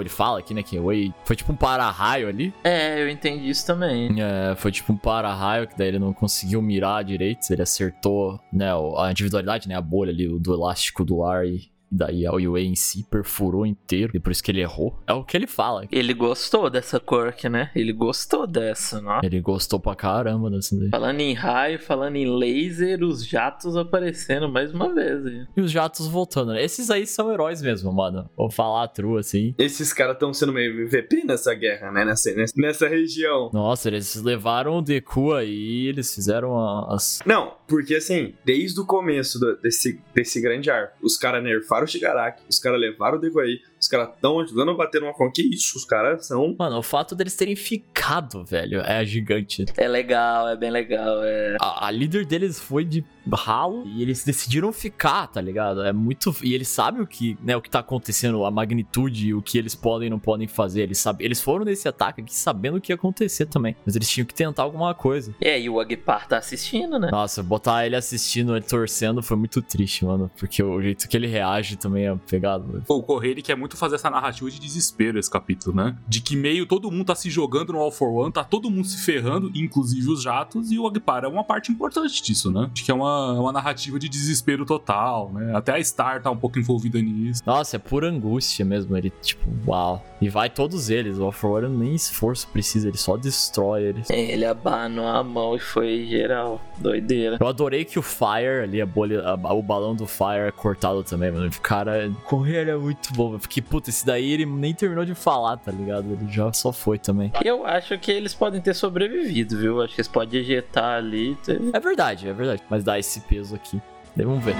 [0.00, 2.52] ele fala aqui, né, que Wei foi tipo um para-raio ali.
[2.64, 4.20] É, eu entendi isso também.
[4.20, 8.70] É, foi tipo um para-raio, que daí ele não conseguiu mirar direito, ele acertou, né,
[8.98, 12.74] a individualidade, né, a bolha ali, do elástico do ar e daí a UA em
[12.74, 14.12] si perfurou inteiro.
[14.14, 14.98] E por isso que ele errou.
[15.06, 15.86] É o que ele fala.
[15.90, 17.70] Ele gostou dessa quirk, né?
[17.74, 19.20] Ele gostou dessa, né?
[19.22, 20.88] Ele gostou pra caramba dessa daí.
[20.88, 25.26] Falando em raio, falando em laser, os jatos aparecendo mais uma vez.
[25.26, 25.46] Hein?
[25.56, 26.64] E os jatos voltando, né?
[26.64, 28.28] Esses aí são heróis mesmo, mano.
[28.36, 29.54] Vou falar a true, assim.
[29.58, 32.04] Esses caras estão sendo meio MVP nessa guerra, né?
[32.04, 33.50] Nessa, nessa região.
[33.52, 36.56] Nossa, eles levaram o Deku aí eles fizeram
[36.90, 37.20] as.
[37.26, 41.84] Não, porque assim, desde o começo do, desse, desse grande arco, os caras nerfaram levaram
[41.84, 45.32] o Shigaraki, os caras levaram o Deguai, os caras estão ajudando a bater numa forma.
[45.32, 46.54] Que isso, os caras são.
[46.58, 49.64] Mano, o fato deles terem ficado, velho, é gigante.
[49.76, 51.22] É legal, é bem legal.
[51.22, 51.56] É...
[51.60, 55.82] A, a líder deles foi de ralo e eles decidiram ficar, tá ligado?
[55.82, 56.34] É muito.
[56.42, 59.74] E eles sabem o que, né, o que tá acontecendo, a magnitude, o que eles
[59.74, 60.82] podem e não podem fazer.
[60.82, 63.76] Eles, sabem, eles foram nesse ataque aqui sabendo o que ia acontecer também.
[63.84, 65.34] Mas eles tinham que tentar alguma coisa.
[65.40, 67.10] É, e o Agpar tá assistindo, né?
[67.10, 70.30] Nossa, botar ele assistindo, ele torcendo foi muito triste, mano.
[70.38, 72.82] Porque o jeito que ele reage também é pegado.
[72.86, 75.96] Pô, o Correio ele quer muito fazer essa narrativa de desespero, esse capítulo, né?
[76.06, 78.86] De que meio todo mundo tá se jogando no All for One, tá todo mundo
[78.86, 82.70] se ferrando, inclusive os jatos, e o Agpar é uma parte importante disso, né?
[82.72, 85.54] Acho que é uma, uma narrativa de desespero total, né?
[85.54, 87.42] Até a Star tá um pouco envolvida nisso.
[87.46, 88.96] Nossa, é pura angústia mesmo.
[88.96, 90.04] Ele, tipo, uau.
[90.20, 91.18] E vai todos eles.
[91.18, 94.10] O All for One nem esforço precisa, ele só destrói eles.
[94.10, 96.60] É, ele abanou a mão e foi geral.
[96.78, 97.38] Doideira.
[97.40, 101.02] Eu adorei que o Fire ali, a bolha, a, o balão do Fire é cortado
[101.04, 101.46] também, mano.
[101.46, 103.34] O cara, correr é muito bom.
[103.34, 106.12] Eu fiquei, puta, esse daí ele nem terminou de falar, tá ligado?
[106.12, 107.32] Ele já só foi também.
[107.44, 109.82] Eu acho que eles podem ter sobrevivido, viu?
[109.82, 111.36] Acho que eles podem ejetar ali.
[111.36, 111.60] Ter...
[111.72, 112.62] É verdade, é verdade.
[112.68, 113.80] Mas dá esse peso aqui.
[114.16, 114.54] Daí vamos ver.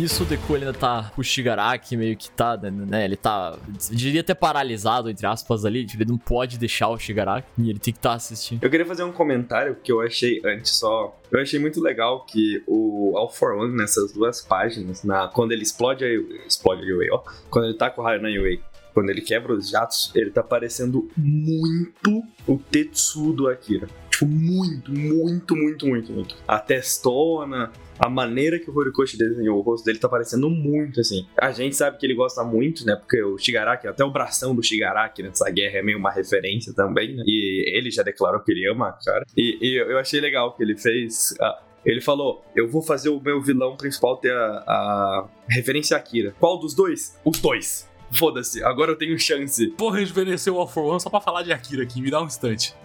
[0.00, 1.12] Nisso o Deku ele ainda tá.
[1.14, 3.04] O Shigaraki meio que tá, né?
[3.04, 3.58] Ele tá.
[3.90, 5.84] Diria até paralisado, entre aspas, ali.
[5.84, 8.62] Tipo, ele não pode deixar o Shigaraki e ele tem que estar tá assistindo.
[8.62, 11.14] Eu queria fazer um comentário que eu achei antes só.
[11.30, 15.62] Eu achei muito legal que o All for One, nessas duas páginas, na, quando ele
[15.62, 17.22] explode a Yui, explode a Yui, ó.
[17.50, 18.58] Quando ele tá com o raio na Yui,
[18.94, 23.86] quando ele quebra os jatos, ele tá parecendo muito o Tetsu do Akira.
[24.20, 26.36] Tipo, muito, muito, muito, muito, muito.
[26.46, 31.26] A testona, a maneira que o Horikoshi desenhou o rosto dele tá parecendo muito assim.
[31.40, 32.96] A gente sabe que ele gosta muito, né?
[32.96, 37.16] Porque o Shigaraki, até o bração do Shigaraki nessa guerra é meio uma referência também,
[37.16, 37.22] né?
[37.26, 39.24] E ele já declarou que ele ama, cara.
[39.34, 41.30] E, e eu achei legal que ele fez.
[41.40, 46.00] Uh, Ele falou: Eu vou fazer o meu vilão principal ter a, a referência a
[46.00, 46.34] Akira.
[46.38, 47.18] Qual dos dois?
[47.24, 47.88] Os dois.
[48.12, 49.68] Foda-se, agora eu tenho chance.
[49.68, 52.26] Porra, rejuvenesceu o All for One só pra falar de Akira aqui, me dá um
[52.26, 52.74] instante.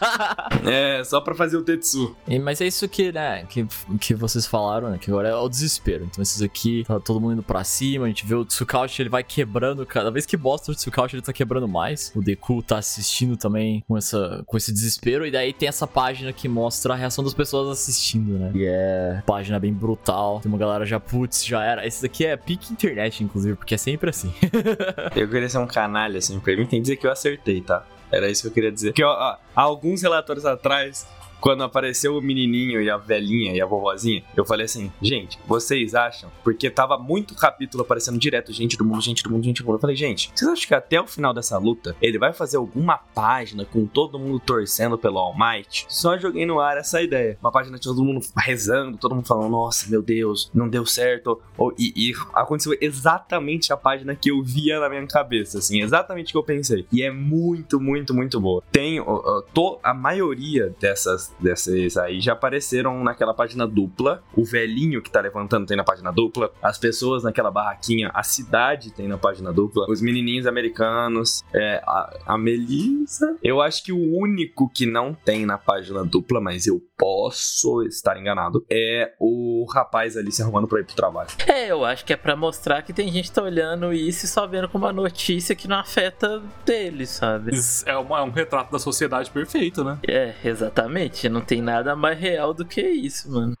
[0.64, 2.14] É, só pra fazer o Tetsu.
[2.28, 3.66] E- Mas é isso que, né, que,
[4.00, 4.98] que vocês falaram, né?
[4.98, 6.04] Que agora é o desespero.
[6.04, 9.08] Então esses aqui, tá todo mundo indo pra cima, a gente vê o Tsukauchi, ele
[9.08, 12.12] vai quebrando, cada vez que mostra o Tsukauchi, ele tá quebrando mais.
[12.14, 16.32] O Deku tá assistindo também com, essa, com esse desespero, e daí tem essa página
[16.32, 18.52] que mostra a reação das pessoas assistindo, né?
[18.54, 21.86] E é página bem brutal, tem uma galera já, putz, já era.
[21.86, 24.32] Esse daqui é pique internet, inclusive, porque é sempre assim.
[25.16, 27.84] Eu queria ser um canalha, assim, permitem dizer que eu acertei, tá?
[28.10, 28.88] Era isso que eu queria dizer.
[28.90, 31.06] Porque ó, ó, há alguns relatórios atrás,
[31.40, 35.94] quando apareceu o menininho e a velhinha e a vovozinha, eu falei assim, gente, vocês
[35.94, 36.30] acham?
[36.44, 39.76] Porque tava muito capítulo aparecendo direto, gente do mundo, gente do mundo, gente do mundo.
[39.76, 42.98] Eu falei, gente, vocês acham que até o final dessa luta ele vai fazer alguma
[42.98, 45.86] página com todo mundo torcendo pelo All Might?
[45.88, 47.38] Só joguei no ar essa ideia.
[47.40, 51.40] Uma página de todo mundo rezando, todo mundo falando, nossa, meu Deus, não deu certo.
[51.56, 56.28] Ou- e, e aconteceu exatamente a página que eu via na minha cabeça, assim, exatamente
[56.28, 56.86] o que eu pensei.
[56.92, 58.62] E é muito, muito, muito boa.
[58.70, 64.22] Tem, ó, to- a maioria dessas, dessas aí já apareceram naquela página dupla.
[64.34, 66.50] O velhinho que tá levantando tem na página dupla.
[66.62, 69.86] As pessoas naquela barraquinha, a cidade tem na página dupla.
[69.88, 73.36] Os menininhos americanos, é, a, a Melissa.
[73.42, 78.18] Eu acho que o único que não tem na página dupla, mas eu posso estar
[78.18, 81.28] enganado, é o rapaz ali se arrumando pra ir pro trabalho.
[81.46, 84.28] É, eu acho que é pra mostrar que tem gente que tá olhando isso e
[84.28, 87.54] só vendo como uma notícia que não afeta dele, sabe?
[87.54, 89.98] Isso É, uma- é um retrato da sociedade perfeito, né?
[90.06, 91.19] É, exatamente.
[91.28, 93.54] Não tem nada mais real do que isso, mano.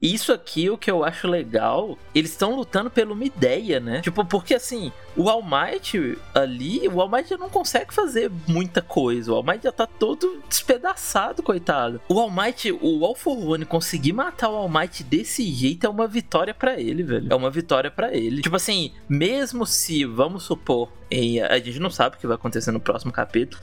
[0.00, 4.00] Isso aqui, o que eu acho legal, eles estão lutando por uma ideia, né?
[4.00, 8.80] Tipo, porque assim, o All Might ali, o All Might já não consegue fazer muita
[8.80, 9.32] coisa.
[9.32, 12.00] O All Might já tá todo despedaçado, coitado.
[12.08, 15.90] O All Might, o All for One conseguir matar o All Might desse jeito é
[15.90, 17.26] uma vitória pra ele, velho.
[17.28, 18.40] É uma vitória pra ele.
[18.40, 22.70] Tipo assim, mesmo se, vamos supor, em, a gente não sabe o que vai acontecer
[22.70, 23.60] no próximo capítulo,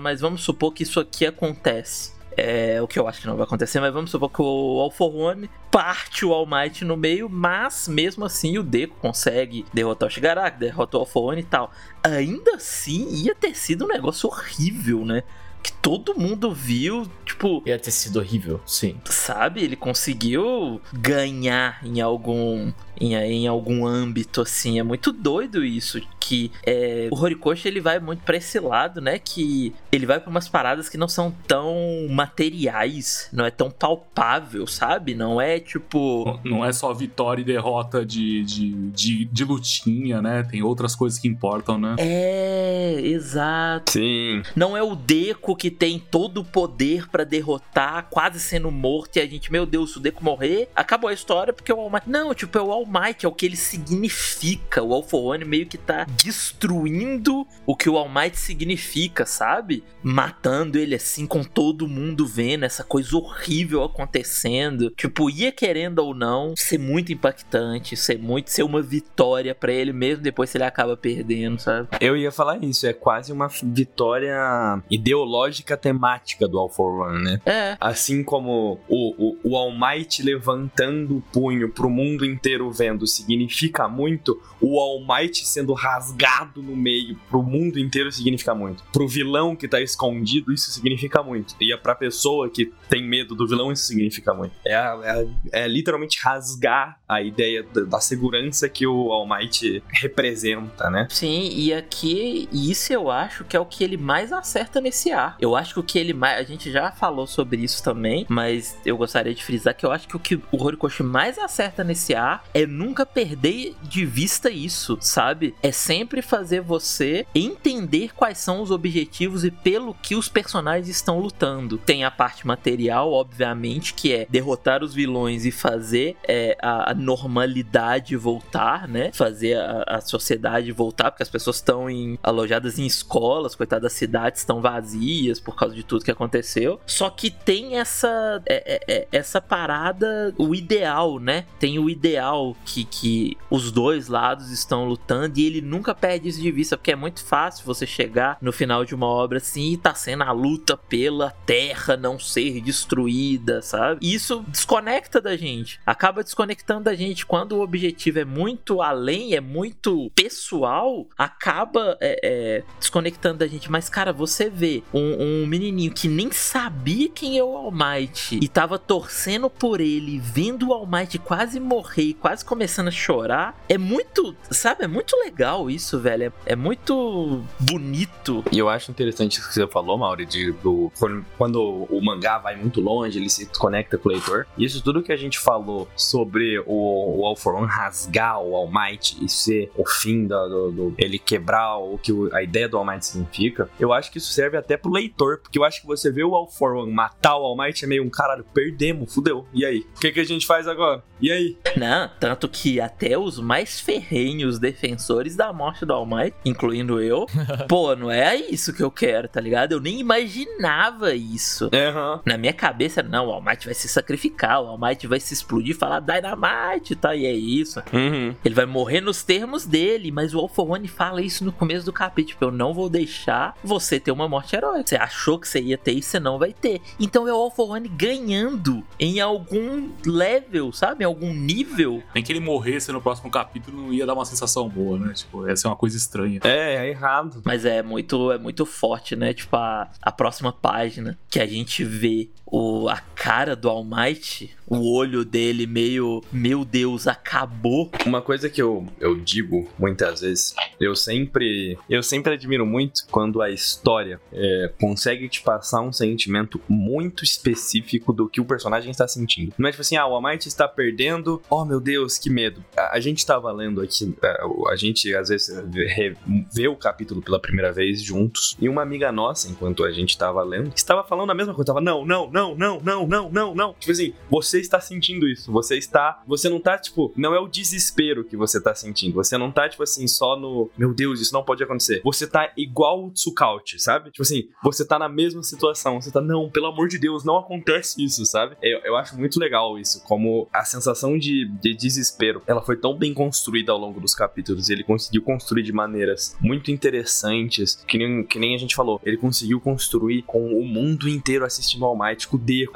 [0.00, 2.16] mas vamos supor que isso aqui acontece.
[2.40, 4.44] É o que eu acho que não vai acontecer, mas vamos supor que o
[4.80, 9.66] All for One parte o All Might no meio, mas mesmo assim o Deku consegue
[9.74, 11.72] derrotar o Shigaraki, derrotar o All for One e tal.
[12.02, 15.24] Ainda assim, ia ter sido um negócio horrível, né?
[15.60, 18.96] Que todo mundo viu, tipo, Ia ter sido horrível, sim.
[19.04, 19.60] sabe?
[19.60, 24.78] Ele conseguiu ganhar em algum em, em algum âmbito assim.
[24.78, 29.18] É muito doido isso que é, o Horikoshi ele vai muito pra esse lado, né?
[29.18, 31.74] Que ele vai pra umas paradas que não são tão
[32.10, 35.14] materiais, não é tão palpável, sabe?
[35.14, 40.42] Não é tipo Não é só vitória e derrota de, de, de, de lutinha, né?
[40.42, 41.96] Tem outras coisas que importam, né?
[41.98, 43.92] é, exato.
[43.92, 44.42] Sim.
[44.54, 49.20] Não é o Deco que tem todo o poder pra derrotar, quase sendo morto, e
[49.20, 52.08] a gente, meu Deus, se o Deco morrer, acabou a história porque o All Might.
[52.08, 54.82] Não, tipo, é o All Might, é o que ele significa.
[54.82, 59.84] O All for One meio que tá destruindo o que o All Might significa, sabe?
[60.02, 64.90] Matando ele assim, com todo mundo vendo essa coisa horrível acontecendo.
[64.90, 69.92] Tipo, ia querendo ou não ser muito impactante, ser muito ser uma vitória pra ele
[69.92, 71.88] mesmo depois se ele acaba perdendo, sabe?
[72.00, 77.40] Eu ia falar isso, é quase uma vitória ideológica temática do All for One, né?
[77.46, 77.76] É.
[77.80, 83.88] Assim como o, o, o All Might levantando o punho pro mundo inteiro vendo significa
[83.88, 86.07] muito, o All Might sendo rasgado
[86.56, 88.82] no meio pro mundo inteiro significa muito.
[88.92, 91.54] Pro vilão que tá escondido, isso significa muito.
[91.60, 94.54] E pra pessoa que tem medo do vilão, isso significa muito.
[94.66, 101.06] É, é, é literalmente rasgar a ideia da, segurança que o All Might representa, né?
[101.10, 105.36] Sim, e aqui, isso eu acho que é o que ele mais acerta nesse ar.
[105.40, 106.38] Eu acho que o que ele mais.
[106.38, 110.06] A gente já falou sobre isso também, mas eu gostaria de frisar que eu acho
[110.06, 114.98] que o que o Horikoshi mais acerta nesse ar é nunca perder de vista isso,
[115.00, 115.54] sabe?
[115.62, 121.18] É sempre fazer você entender quais são os objetivos e pelo que os personagens estão
[121.20, 121.78] lutando.
[121.78, 128.16] Tem a parte material, obviamente, que é derrotar os vilões e fazer é, a, normalidade
[128.16, 129.10] voltar, né?
[129.12, 131.86] Fazer a, a sociedade voltar, porque as pessoas estão
[132.22, 136.80] alojadas em escolas, coitadas das cidades estão vazias por causa de tudo que aconteceu.
[136.86, 141.46] Só que tem essa é- é- é- essa parada, o ideal, né?
[141.58, 146.40] Tem o ideal que, que os dois lados estão lutando e ele nunca perde isso
[146.40, 149.76] de vista, porque é muito fácil você chegar no final de uma obra assim e
[149.76, 153.98] tá sendo a luta pela terra não ser destruída, sabe?
[154.02, 159.40] Isso desconecta da gente, acaba desconectando da gente quando o objetivo é muito além, é
[159.40, 163.70] muito pessoal, acaba é, é, desconectando da gente.
[163.70, 168.38] Mas, cara, você vê um, um menininho que nem sabia quem é o All Might
[168.40, 173.58] e tava torcendo por ele, vendo o All Might quase morrer, quase começando a chorar,
[173.68, 176.24] é muito, sabe, é muito legal isso, velho.
[176.24, 178.44] É, é muito bonito.
[178.50, 180.90] E eu acho interessante isso que você falou, Mauri, de do,
[181.36, 184.46] quando o mangá vai muito longe, ele se conecta com o leitor.
[184.56, 188.70] Isso tudo que a gente falou sobre o, o All for One rasgar o All
[188.70, 192.76] Might e ser o fim do, do, do ele quebrar o que a ideia do
[192.76, 195.86] All Might significa, eu acho que isso serve até pro leitor, porque eu acho que
[195.86, 199.12] você vê o All for One matar o All Might é meio um caralho, perdemos,
[199.14, 199.46] fudeu.
[199.52, 199.86] E aí?
[199.96, 201.02] O que, que a gente faz agora?
[201.20, 201.56] E aí?
[201.76, 207.26] Não, tanto que até os mais ferrenhos defensores da morte do All Might, incluindo eu,
[207.68, 209.72] pô, não é isso que eu quero, tá ligado?
[209.72, 211.64] Eu nem imaginava isso.
[211.66, 212.20] Uhum.
[212.24, 215.34] Na minha cabeça, não, o All Might vai se sacrificar, o All Might vai se
[215.34, 217.14] explodir e falar Dynamite, tá?
[217.14, 217.82] E é isso.
[217.92, 218.34] Uhum.
[218.44, 221.84] Ele vai morrer nos termos dele, mas o All for One fala isso no começo
[221.84, 222.28] do capítulo.
[222.28, 224.86] Tipo, eu não vou deixar você ter uma morte heróica.
[224.86, 226.80] Você achou que você ia ter e você não vai ter.
[227.00, 231.04] Então é o All for One ganhando em algum level, sabe?
[231.04, 232.02] Em algum nível.
[232.14, 235.12] Nem que ele morresse no próximo capítulo não ia dar uma sensação boa, né?
[235.14, 236.40] Tipo, ia ser uma coisa estranha.
[236.44, 237.42] É, é errado.
[237.44, 239.32] Mas é muito, é muito forte, né?
[239.32, 244.56] Tipo, a, a próxima página que a gente vê o, a cara do All Might,
[244.68, 247.90] o olho dele meio, meu Deus, acabou.
[248.04, 253.40] Uma coisa que eu, eu digo muitas vezes, eu sempre, eu sempre admiro muito quando
[253.40, 259.08] a história é, consegue te passar um sentimento muito específico do que o personagem está
[259.08, 259.54] sentindo.
[259.58, 262.64] Não é tipo assim, ah, o Amite está perdendo, oh meu Deus, que medo.
[262.76, 266.16] A, a gente tá estava lendo aqui, é, a, a, gente às vezes vê,
[266.52, 270.28] vê, o capítulo pela primeira vez juntos, e uma amiga nossa, enquanto a gente tá
[270.28, 273.54] estava lendo, estava falando a mesma coisa, estava não, não, não, não, não, não, não,
[273.54, 273.74] não.
[273.74, 275.50] Tipo assim, você está sentindo isso.
[275.52, 276.22] Você está.
[276.26, 279.14] Você não tá, tipo, não é o desespero que você tá sentindo.
[279.14, 280.70] Você não tá, tipo assim, só no.
[280.76, 282.00] Meu Deus, isso não pode acontecer.
[282.04, 284.10] Você tá igual o Tsukaut, sabe?
[284.10, 286.00] Tipo assim, você tá na mesma situação.
[286.00, 288.56] Você tá, não, pelo amor de Deus, não acontece isso, sabe?
[288.62, 290.02] Eu, eu acho muito legal isso.
[290.04, 294.68] Como a sensação de, de desespero, ela foi tão bem construída ao longo dos capítulos.
[294.68, 297.76] Ele conseguiu construir de maneiras muito interessantes.
[297.86, 299.00] Que nem, que nem a gente falou.
[299.04, 302.68] Ele conseguiu construir com o mundo inteiro assistindo ao Might com o D,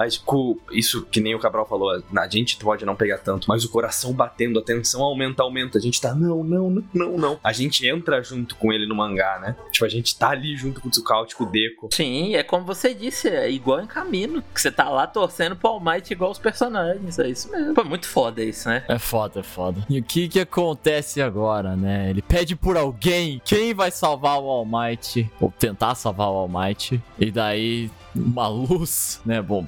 [0.72, 4.12] isso que nem o Cabral falou, a gente pode não pegar tanto, mas o coração
[4.12, 7.40] batendo, a tensão aumenta, aumenta, a gente tá, não, não, não, não, não.
[7.42, 9.56] A gente entra junto com ele no mangá, né?
[9.70, 11.88] Tipo, a gente tá ali junto com o Tsukaut, com o Deco.
[11.92, 15.68] Sim, é como você disse, é igual em caminho, que você tá lá torcendo pro
[15.68, 17.74] All Might igual os personagens, é isso mesmo.
[17.74, 18.84] Pô, muito foda isso, né?
[18.88, 19.84] É foda, é foda.
[19.88, 22.10] E o que que acontece agora, né?
[22.10, 26.48] Ele pede por alguém, quem vai salvar o All Might, ou tentar salvar o All
[26.48, 29.40] Might, e daí uma luz, né?
[29.40, 29.66] Bom,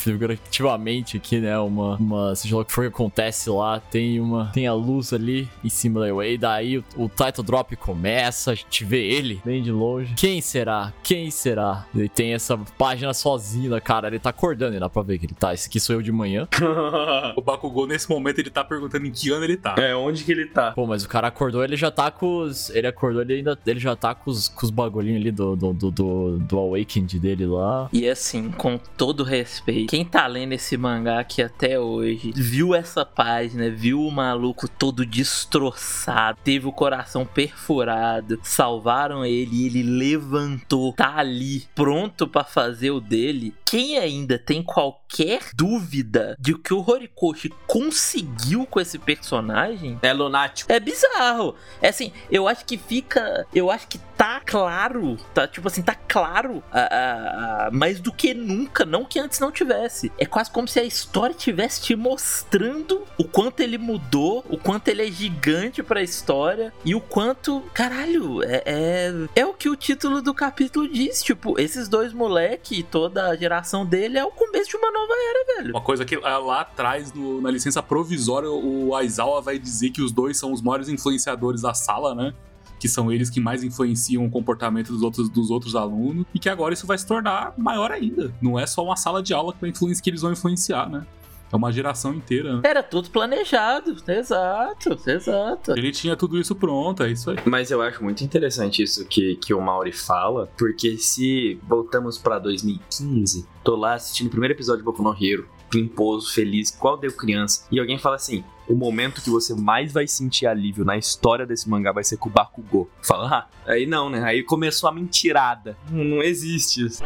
[0.00, 1.58] figurativamente aqui, né?
[1.58, 5.12] Uma, uma seja lá o que for que acontece lá, tem uma, tem a luz
[5.12, 6.38] ali em cima da Way.
[6.38, 10.14] Daí o, o title drop começa, a gente vê ele bem de longe.
[10.14, 10.92] Quem será?
[11.02, 11.86] Quem será?
[11.94, 14.08] Ele tem essa página sozinho, cara.
[14.08, 15.52] Ele tá acordando, e dá pra ver que ele tá.
[15.54, 16.48] Esse aqui sou eu de manhã.
[17.36, 19.74] o Bakugou, nesse momento, ele tá perguntando em que ano ele tá.
[19.78, 20.72] É, onde que ele tá?
[20.72, 22.70] Pô, mas o cara acordou, ele já tá com os.
[22.70, 23.58] Ele acordou, ele ainda.
[23.66, 27.18] Ele já tá com os, com os bagulhinhos ali do, do, do, do, do Awakened
[27.18, 27.88] dele lá.
[27.92, 33.04] E assim, com todo respeito, quem tá lendo esse mangá aqui até hoje, viu essa
[33.04, 40.92] página, viu o maluco todo destroçado, teve o coração perfurado, salvaram ele e ele levantou,
[40.92, 43.52] tá ali, pronto para fazer o dele.
[43.70, 50.72] Quem ainda tem qualquer dúvida de que o Horikoshi conseguiu com esse personagem é lunático.
[50.72, 51.54] É bizarro.
[51.80, 53.46] É assim, eu acho que fica.
[53.54, 55.16] Eu acho que tá claro.
[55.32, 58.84] Tá, tipo assim, tá claro a, a, a, mais do que nunca.
[58.84, 60.10] Não que antes não tivesse.
[60.18, 64.88] É quase como se a história tivesse te mostrando o quanto ele mudou, o quanto
[64.88, 67.60] ele é gigante pra história e o quanto.
[67.72, 71.22] Caralho, é, é, é o que o título do capítulo diz.
[71.22, 75.12] Tipo, esses dois moleque e toda a geração dele é o começo de uma nova
[75.12, 75.70] era, velho.
[75.74, 80.02] Uma coisa que ah, lá atrás, no, na licença provisória, o Aizawa vai dizer que
[80.02, 82.34] os dois são os maiores influenciadores da sala, né?
[82.80, 86.48] que são eles que mais influenciam o comportamento dos outros, dos outros alunos, e que
[86.48, 88.34] agora isso vai se tornar maior ainda.
[88.40, 91.06] Não é só uma sala de aula que, que eles vão influenciar, né?
[91.52, 92.62] É uma geração inteira, né?
[92.64, 95.72] Era tudo planejado, exato, exato.
[95.72, 97.38] Ele tinha tudo isso pronto, é isso aí.
[97.44, 102.38] Mas eu acho muito interessante isso que, que o Mauri fala, porque se voltamos pra
[102.38, 107.12] 2015, tô lá assistindo o primeiro episódio de Boku no Hero, pimposo, feliz, igual deu
[107.12, 107.66] criança.
[107.70, 111.68] E alguém fala assim: o momento que você mais vai sentir alívio na história desse
[111.68, 112.88] mangá vai ser com o Bakugou.
[113.02, 114.22] Fala, ah, aí não, né?
[114.22, 115.76] Aí começou a mentirada.
[115.90, 117.02] Não, não existe isso.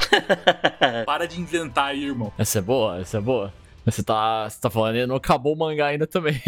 [1.07, 2.33] Para de inventar aí, irmão.
[2.37, 3.53] Essa é boa, essa é boa.
[3.85, 6.41] Você tá, você tá falando, não acabou o mangá ainda também.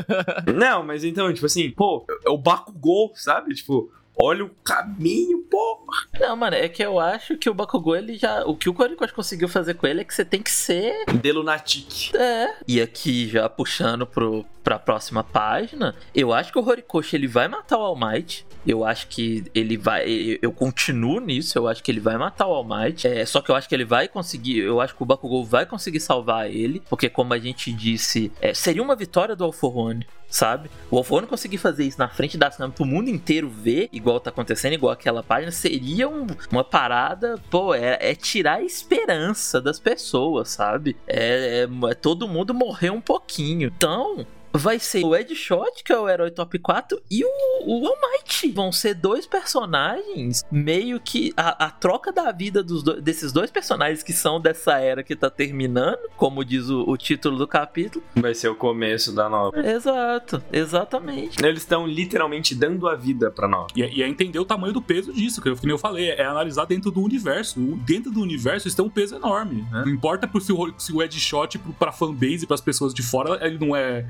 [0.54, 3.54] não, mas então, tipo assim, pô, é o Bakugou, sabe?
[3.54, 5.86] Tipo, olha o caminho, pô.
[6.18, 8.44] Não, mano, é que eu acho que o Bakugou, ele já.
[8.44, 11.04] O que o Horikoshi conseguiu fazer com ele é que você tem que ser.
[11.06, 12.14] De Lunatic.
[12.14, 12.54] É.
[12.66, 17.48] E aqui, já puxando pro, pra próxima página, eu acho que o Horikoshi ele vai
[17.48, 18.46] matar o All Might.
[18.64, 20.04] Eu acho que ele vai.
[20.40, 23.06] Eu continuo nisso, eu acho que ele vai matar o All Might.
[23.08, 24.58] É, só que eu acho que ele vai conseguir.
[24.58, 26.80] Eu acho que o Bakugou vai conseguir salvar ele.
[26.88, 30.70] Porque, como a gente disse, é, seria uma vitória do All For One sabe?
[30.90, 34.30] O Alforno conseguir fazer isso na frente das câmeras pro mundo inteiro ver, igual tá
[34.30, 39.78] acontecendo, igual aquela página, seria um, uma parada, pô, é, é, tirar a esperança das
[39.78, 40.96] pessoas, sabe?
[41.06, 43.70] É, é, é todo mundo morrer um pouquinho.
[43.76, 47.28] Então, vai ser o Ed Shot, que é o herói top 4, e o,
[47.66, 48.52] o All Might.
[48.52, 53.50] Vão ser dois personagens meio que a, a troca da vida dos do, desses dois
[53.50, 58.04] personagens que são dessa era que tá terminando, como diz o, o título do capítulo.
[58.16, 59.58] Vai ser o começo da nova.
[59.60, 61.44] Exato, exatamente.
[61.44, 63.70] Eles estão literalmente dando a vida pra nós.
[63.76, 66.10] E, é, e é entender o tamanho do peso disso, que eu, que eu falei,
[66.10, 67.60] é analisar dentro do universo.
[67.84, 69.82] Dentro do universo tem um peso enorme, né?
[69.84, 73.38] Não importa por se o, se o Ed Shot pra fanbase, pras pessoas de fora,
[73.46, 74.06] ele não é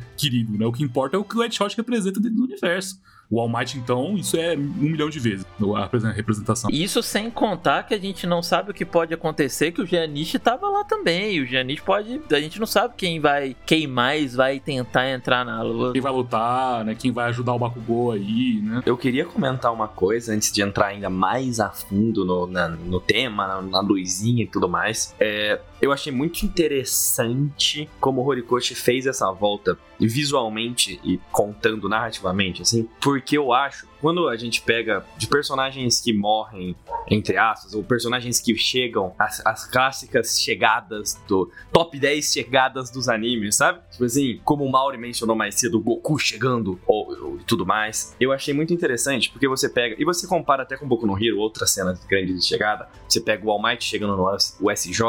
[0.58, 0.66] né?
[0.66, 3.00] O que importa é o que o Headshot representa dentro do universo.
[3.32, 6.70] O All Might, então, isso é um milhão de vezes a representação.
[6.70, 10.38] Isso sem contar que a gente não sabe o que pode acontecer, que o Giannichi
[10.38, 11.36] tava lá também.
[11.36, 12.20] E o Giannichi pode.
[12.30, 13.56] A gente não sabe quem vai.
[13.64, 15.92] Quem mais vai tentar entrar na luta.
[15.94, 16.94] Quem vai lutar, né?
[16.94, 18.82] Quem vai ajudar o Bakugou aí, né?
[18.84, 23.00] Eu queria comentar uma coisa antes de entrar ainda mais a fundo no, na, no
[23.00, 25.14] tema, na, na luzinha e tudo mais.
[25.18, 32.62] É, eu achei muito interessante como o Horikoshi fez essa volta visualmente e contando narrativamente,
[32.62, 36.74] assim, porque eu acho quando a gente pega de personagens que morrem,
[37.08, 43.08] entre aspas, ou personagens que chegam, as, as clássicas chegadas do top 10 chegadas dos
[43.08, 43.80] animes, sabe?
[43.92, 48.16] Tipo assim, como o Mauri mencionou mais cedo, Goku chegando ou, ou, e tudo mais.
[48.20, 51.38] Eu achei muito interessante, porque você pega, e você compara até com Boku no Hero,
[51.38, 55.00] outra cena grande de chegada, você pega o All Might chegando no USJ,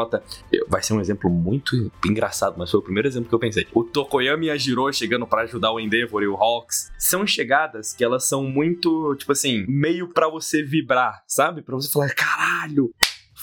[0.68, 3.66] vai ser um exemplo muito engraçado, mas foi o primeiro exemplo que eu pensei.
[3.74, 7.92] O Tokoyami e a Jiro chegando para ajudar o Endeavor e o Hawks, são chegadas
[7.92, 11.62] que elas são muito muito, tipo assim, meio para você vibrar, sabe?
[11.62, 12.92] Para você falar, caralho,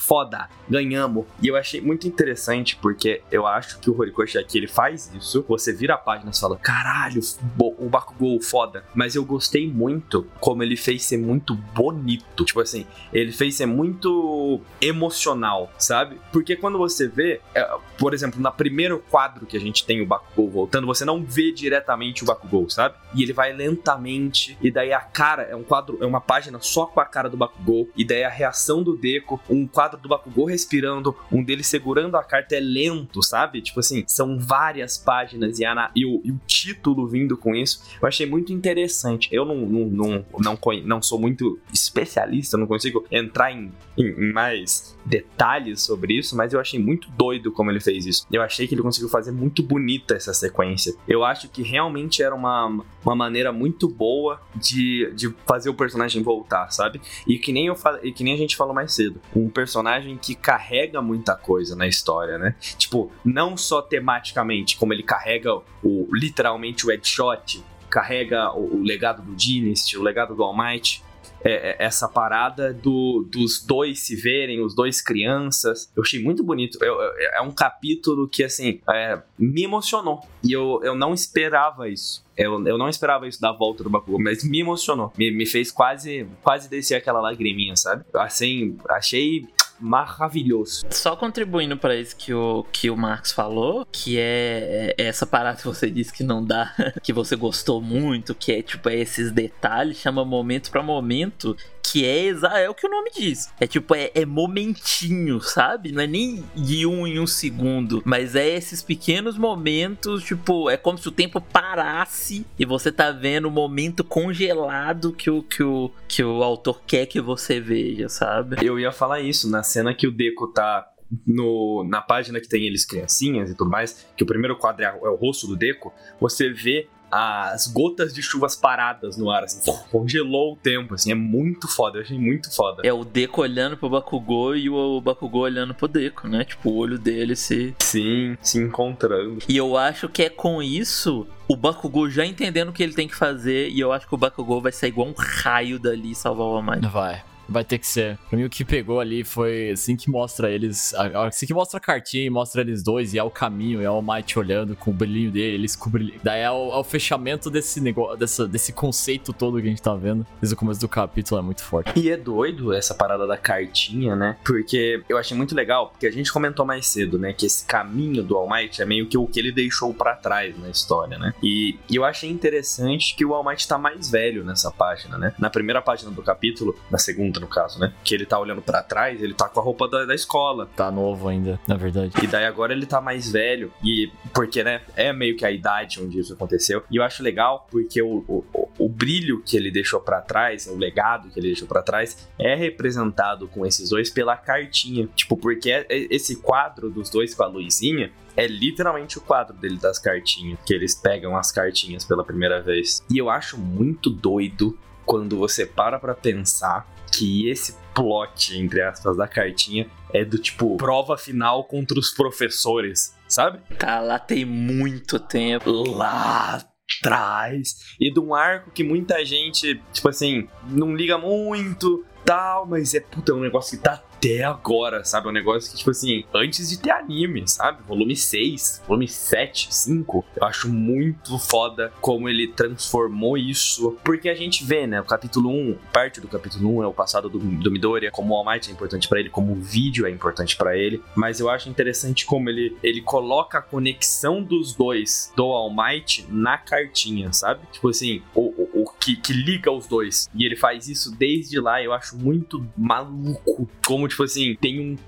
[0.06, 1.24] foda, ganhamos.
[1.40, 5.44] E eu achei muito interessante porque eu acho que o Horikoshi aqui ele faz isso.
[5.48, 7.20] Você vira a página e fala: caralho,
[7.58, 8.84] o Bakugou foda.
[8.94, 12.44] Mas eu gostei muito como ele fez ser muito bonito.
[12.44, 16.20] Tipo assim, ele fez ser muito emocional, sabe?
[16.32, 20.06] Porque quando você vê, é, por exemplo, no primeiro quadro que a gente tem o
[20.06, 22.96] Bakugou voltando, você não vê diretamente o Bakugou, sabe?
[23.14, 26.86] E ele vai lentamente, e daí a cara é um quadro, é uma página só
[26.86, 30.46] com a cara do Bakugou, e daí a reação do Deco, um quadro do Bakugou
[30.46, 33.60] respirando, um deles segurando a carta é lento, sabe?
[33.60, 37.82] Tipo assim, são várias páginas e, a, e, o, e o título vindo com isso.
[38.00, 39.28] Eu achei muito interessante.
[39.32, 44.32] Eu não, não, não, não, não sou muito especialista, não consigo entrar em, em, em
[44.32, 48.26] mais detalhes sobre isso, mas eu achei muito doido como ele fez isso.
[48.30, 50.94] Eu achei que ele conseguiu fazer muito bonita essa sequência.
[51.06, 56.22] Eu acho que realmente era uma, uma maneira muito boa de, de fazer o personagem
[56.22, 57.00] voltar, sabe?
[57.26, 59.81] E que nem eu e que nem a gente falou mais cedo, um personagem
[60.16, 62.54] que carrega muita coisa na história, né?
[62.76, 69.22] Tipo, não só tematicamente, como ele carrega o literalmente o headshot, carrega o, o legado
[69.22, 71.02] do Dynasty, o legado do All Might,
[71.44, 75.90] é, é, essa parada do, dos dois se verem, os dois crianças.
[75.96, 76.78] Eu achei muito bonito.
[76.82, 80.20] Eu, eu, é um capítulo que, assim, é, me emocionou.
[80.42, 82.24] E eu, eu não esperava isso.
[82.36, 85.12] Eu, eu não esperava isso da volta do Bakugou, mas me emocionou.
[85.18, 88.04] Me, me fez quase, quase descer aquela lagriminha, sabe?
[88.14, 89.46] Assim, achei
[89.82, 90.86] maravilhoso.
[90.90, 95.58] Só contribuindo para isso que o, que o Marcos falou, que é, é essa parada
[95.58, 99.30] que você disse que não dá, que você gostou muito, que é tipo é esses
[99.30, 102.28] detalhes, chama momento para momento, que é,
[102.62, 103.50] é o que o nome diz.
[103.60, 105.92] É tipo, é, é momentinho, sabe?
[105.92, 110.76] Não é nem de um em um segundo, mas é esses pequenos momentos, tipo, é
[110.76, 115.62] como se o tempo parasse e você tá vendo o momento congelado que o, que
[115.62, 118.56] o, que o autor quer que você veja, sabe?
[118.64, 120.86] Eu ia falar isso na cena que o Deco tá
[121.26, 124.88] no, na página que tem eles criancinhas e tudo mais, que o primeiro quadro é,
[124.88, 129.60] é o rosto do Deco, você vê as gotas de chuvas paradas no ar, assim,
[129.90, 132.80] congelou o tempo, assim, é muito foda, eu achei muito foda.
[132.82, 136.42] É o Deco olhando pro Bakugou e o Bakugou olhando pro Deco, né?
[136.42, 137.74] Tipo, o olho dele se...
[137.80, 139.40] Sim, se encontrando.
[139.46, 143.06] E eu acho que é com isso o Bakugou já entendendo o que ele tem
[143.06, 146.14] que fazer e eu acho que o Bakugou vai sair igual um raio dali e
[146.14, 146.88] salvar o Might.
[146.88, 147.22] Vai.
[147.48, 148.18] Vai ter que ser.
[148.28, 150.94] Pra mim, o que pegou ali foi assim que mostra eles.
[150.94, 154.02] Assim que mostra a cartinha e mostra eles dois, e é o caminho, é o
[154.02, 156.20] Might olhando com o brilhinho dele, eles com o brilhinho.
[156.22, 159.82] Daí é o, é o fechamento desse negócio, dessa, desse conceito todo que a gente
[159.82, 161.92] tá vendo desde o começo do capítulo, é muito forte.
[161.98, 164.36] E é doido essa parada da cartinha, né?
[164.44, 167.32] Porque eu achei muito legal, porque a gente comentou mais cedo, né?
[167.32, 170.58] Que esse caminho do All Might é meio que o que ele deixou para trás
[170.58, 171.34] na história, né?
[171.42, 175.34] E, e eu achei interessante que o All Might tá mais velho nessa página, né?
[175.38, 177.92] Na primeira página do capítulo, na segunda no caso, né?
[178.04, 180.68] Que ele tá olhando para trás, ele tá com a roupa da, da, escola.
[180.76, 182.12] Tá novo ainda, na verdade.
[182.22, 183.72] E daí agora ele tá mais velho.
[183.82, 184.82] E porque, né?
[184.96, 186.82] É meio que a idade onde isso aconteceu.
[186.90, 190.76] E eu acho legal porque o, o, o brilho que ele deixou para trás, o
[190.76, 195.08] legado que ele deixou para trás, é representado com esses dois pela cartinha.
[195.14, 199.54] Tipo, porque é, é, esse quadro dos dois com a luzinha é literalmente o quadro
[199.56, 203.02] dele das cartinhas, que eles pegam as cartinhas pela primeira vez.
[203.10, 209.16] E eu acho muito doido quando você para pra pensar que esse plot, entre aspas,
[209.16, 213.60] da cartinha é do tipo prova final contra os professores, sabe?
[213.78, 215.70] Tá lá tem muito tempo.
[215.70, 216.64] Lá
[216.98, 217.76] atrás.
[218.00, 223.00] E de um arco que muita gente, tipo assim, não liga muito, tal, mas é
[223.00, 225.26] puta, é um negócio que tá até agora, sabe?
[225.26, 227.82] É um negócio que, tipo assim, antes de ter anime, sabe?
[227.82, 230.24] Volume 6, volume 7, 5.
[230.36, 233.98] Eu acho muito foda como ele transformou isso.
[234.04, 235.00] Porque a gente vê, né?
[235.00, 238.36] O capítulo 1, parte do capítulo 1 é o passado do, do Midoriya, como o
[238.36, 241.02] All Might é importante para ele, como o vídeo é importante para ele.
[241.16, 246.26] Mas eu acho interessante como ele, ele coloca a conexão dos dois, do All Might,
[246.30, 247.66] na cartinha, sabe?
[247.72, 250.28] Tipo assim, o, o, o que, que liga os dois.
[250.32, 254.98] E ele faz isso desde lá, eu acho muito maluco como tipo assim, tem um,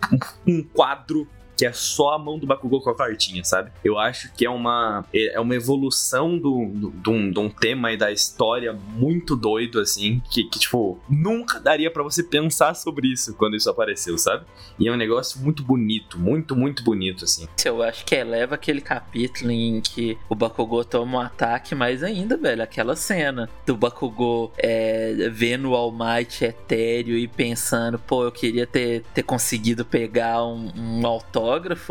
[0.46, 3.70] um quadro que é só a mão do Bakugou com a cartinha, sabe?
[3.82, 7.92] Eu acho que é uma, é uma evolução do, do, do um, de um tema
[7.92, 13.08] e da história muito doido, assim, que, que tipo, nunca daria para você pensar sobre
[13.08, 14.44] isso quando isso apareceu, sabe?
[14.78, 17.46] E é um negócio muito bonito, muito, muito bonito, assim.
[17.64, 22.36] Eu acho que eleva aquele capítulo em que o Bakugou toma um ataque mais ainda,
[22.36, 22.62] velho.
[22.62, 28.66] Aquela cena do Bakugou é, vendo o All Might etéreo e pensando, pô, eu queria
[28.66, 31.43] ter, ter conseguido pegar um, um autógrafo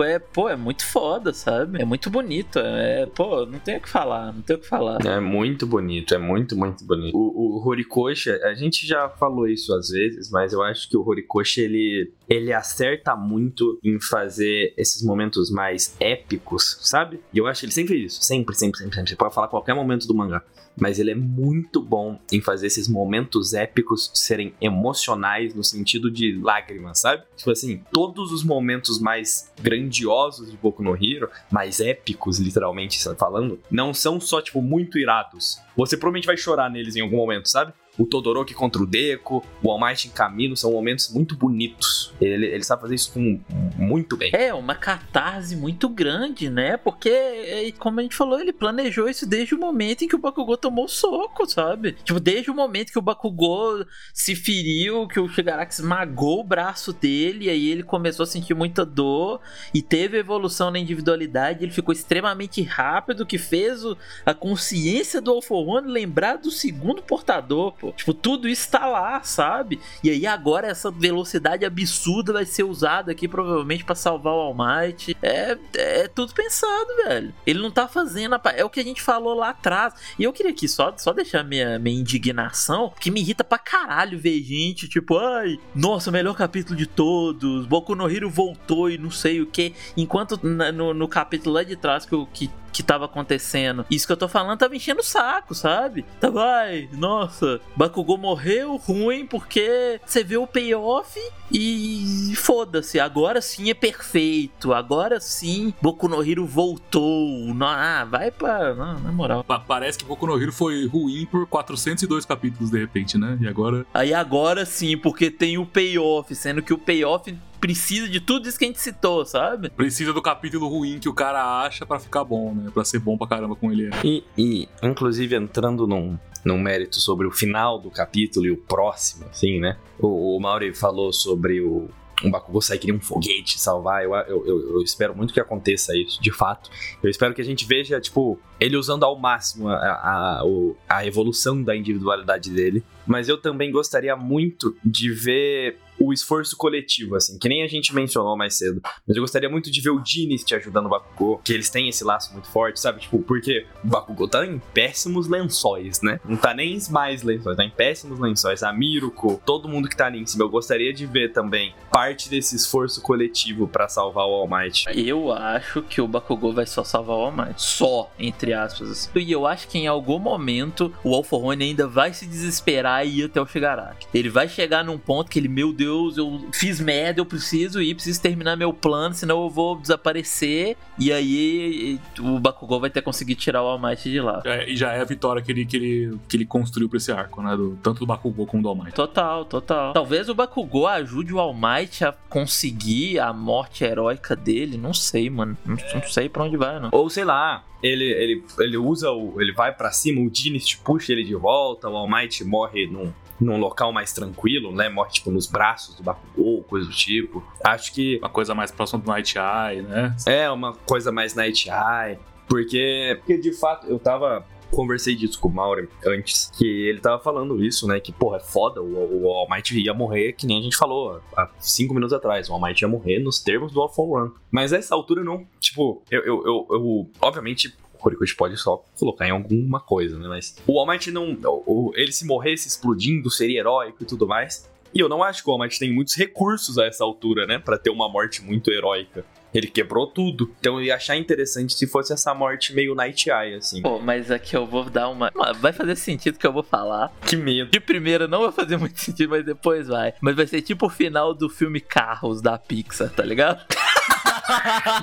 [0.04, 1.82] é, pô, é muito foda, sabe?
[1.82, 2.60] É muito bonito.
[2.60, 5.06] É, pô, não tem o que falar, não tem o que falar.
[5.06, 7.16] É muito bonito, é muito, muito bonito.
[7.16, 11.06] O, o Horikoshi, a gente já falou isso às vezes, mas eu acho que o
[11.06, 17.20] Horikoshi, ele, ele acerta muito em fazer esses momentos mais épicos, sabe?
[17.34, 18.24] E eu acho que ele sempre fez isso.
[18.24, 19.10] Sempre, sempre, sempre, sempre.
[19.10, 20.44] Você pode falar qualquer momento do mangá
[20.76, 26.40] mas ele é muito bom em fazer esses momentos épicos serem emocionais no sentido de
[26.42, 27.24] lágrimas, sabe?
[27.36, 33.60] Tipo assim, todos os momentos mais grandiosos de Boku no Hero, mais épicos, literalmente falando,
[33.70, 35.60] não são só, tipo, muito irados.
[35.76, 37.74] Você provavelmente vai chorar neles em algum momento, sabe?
[37.98, 42.14] O Todoroki contra o Deco, o All Might em caminho, são momentos muito bonitos.
[42.20, 43.40] Ele, ele sabe fazer isso com,
[43.78, 44.32] muito bem.
[44.34, 46.78] É, uma catarse muito grande, né?
[46.78, 50.20] Porque, é, como a gente falou, ele planejou isso desde o momento em que o
[50.20, 51.94] Bakugou tomou o soco, sabe?
[52.04, 56.94] Tipo, desde o momento que o Bakugou se feriu, que o Shigaraki esmagou o braço
[56.94, 59.40] dele, e aí ele começou a sentir muita dor
[59.74, 65.32] e teve evolução na individualidade, ele ficou extremamente rápido, que fez o, a consciência do
[65.32, 67.92] All For One lembrar do segundo portador, pô.
[67.92, 69.80] Tipo, tudo isso tá lá, sabe?
[70.02, 74.56] E aí agora essa velocidade absurda vai ser usada aqui provavelmente para salvar o All
[74.56, 75.18] Might.
[75.22, 77.34] É, é tudo pensado, velho.
[77.46, 78.36] Ele não tá fazendo.
[78.36, 78.42] A...
[78.56, 79.94] É o que a gente falou lá atrás.
[80.18, 84.18] E eu queria aqui só, só deixar minha, minha indignação, que me irrita pra caralho
[84.18, 87.66] ver gente, tipo, ai, nossa, melhor capítulo de todos.
[87.66, 89.74] Boku no Hero voltou e não sei o que.
[89.98, 93.86] Enquanto no, no capítulo lá de trás que, que que tava acontecendo.
[93.90, 96.04] Isso que eu tô falando tava enchendo o saco, sabe?
[96.20, 101.20] Tava, ai, nossa, Bakugou morreu ruim porque você vê o payoff
[101.52, 104.74] e foda-se, agora sim é perfeito.
[104.74, 107.54] Agora sim, Boku no Hero voltou.
[107.62, 108.74] Ah, vai pra.
[108.74, 109.46] Não, na moral.
[109.68, 113.38] Parece que Boku no Hero foi ruim por 402 capítulos de repente, né?
[113.40, 113.86] E agora.
[113.94, 118.60] Aí agora sim, porque tem o payoff, sendo que o payoff precisa de tudo isso
[118.60, 119.70] que a gente citou, sabe?
[119.70, 122.70] Precisa do capítulo ruim que o cara acha para ficar bom, né?
[122.74, 123.90] Pra ser bom pra caramba com ele.
[124.04, 129.28] E, e, inclusive, entrando num, num mérito sobre o final do capítulo e o próximo,
[129.32, 129.78] assim, né?
[129.98, 131.88] O, o Mauri falou sobre o,
[132.22, 134.04] um Bakugou sair que nem um foguete salvar.
[134.04, 136.70] Eu, eu, eu, eu, espero muito que aconteça isso, de fato.
[137.02, 140.44] Eu espero que a gente veja, tipo, ele usando ao máximo a, a, a,
[140.90, 142.84] a evolução da individualidade dele.
[143.06, 147.94] Mas eu também gostaria muito de ver o esforço coletivo, assim, que nem a gente
[147.94, 148.82] mencionou mais cedo.
[149.08, 152.04] Mas eu gostaria muito de ver o Dynasty ajudando o Bakugou, que eles têm esse
[152.04, 153.02] laço muito forte, sabe?
[153.02, 156.20] Tipo, porque o Bakugou tá em péssimos lençóis, né?
[156.26, 158.64] Não tá nem mais lençóis, tá em péssimos lençóis.
[158.64, 160.44] A Miruko, todo mundo que tá ali em cima.
[160.44, 164.86] Eu gostaria de ver também parte desse esforço coletivo para salvar o All Might.
[164.94, 167.62] Eu acho que o Bakugou vai só salvar o All Might.
[167.62, 169.10] Só, entre aspas.
[169.16, 173.26] E eu acho que em algum momento o All ainda vai se desesperar e ir
[173.26, 174.08] até o Shigaraki.
[174.14, 177.96] Ele vai chegar num ponto que ele, meu Deus, eu fiz merda, eu preciso ir,
[177.96, 180.76] preciso terminar meu plano, senão eu vou desaparecer.
[181.00, 184.42] E aí o Bakugou vai ter conseguido tirar o All Might de lá.
[184.46, 187.12] É, e já é a vitória que ele, que ele, que ele construiu pra esse
[187.12, 187.56] arco, né?
[187.56, 188.94] Do, tanto do Bakugou como do All Might.
[188.94, 189.94] Total, total.
[189.94, 194.78] Talvez o Bakugou ajude o All Might a conseguir a morte heróica dele.
[194.78, 195.58] Não sei, mano.
[195.66, 196.90] Não, não sei pra onde vai, não.
[196.92, 199.40] Ou sei lá, ele, ele, ele usa o.
[199.42, 203.12] Ele vai para cima, o Dynasty puxa ele de volta, o All Might morre num,
[203.40, 204.88] num local mais tranquilo, né?
[204.88, 207.44] Morre, tipo, nos braços do Bakugou, coisa do tipo.
[207.64, 208.18] Acho que...
[208.20, 210.16] Uma coisa mais próxima do Night Eye, né?
[210.26, 212.18] É, uma coisa mais Night Eye.
[212.48, 217.22] Porque, porque de fato, eu tava conversei disso com o Mauro antes, que ele tava
[217.22, 218.00] falando isso, né?
[218.00, 221.22] Que, porra, é foda, o, o All Might ia morrer, que nem a gente falou
[221.36, 222.50] há cinco minutos atrás.
[222.50, 224.32] O All Might ia morrer nos termos do All For One.
[224.52, 229.28] Mas a essa altura não, tipo, eu, eu, eu, eu obviamente, Horikoshi pode só colocar
[229.28, 230.28] em alguma coisa, né?
[230.28, 231.38] Mas o All Might não.
[231.66, 234.70] O, ele se morresse explodindo seria heróico e tudo mais.
[234.94, 237.58] E eu não acho que o All Might tem muitos recursos a essa altura, né?
[237.58, 239.26] para ter uma morte muito heróica.
[239.54, 240.54] Ele quebrou tudo.
[240.60, 243.82] Então eu ia achar interessante se fosse essa morte meio Night Eye, assim.
[243.82, 245.32] Pô, mas aqui eu vou dar uma.
[245.60, 247.14] Vai fazer sentido que eu vou falar.
[247.26, 247.70] Que medo.
[247.72, 250.14] De primeira não vai fazer muito sentido, mas depois vai.
[250.22, 253.64] Mas vai ser tipo o final do filme Carros da Pixar, tá ligado?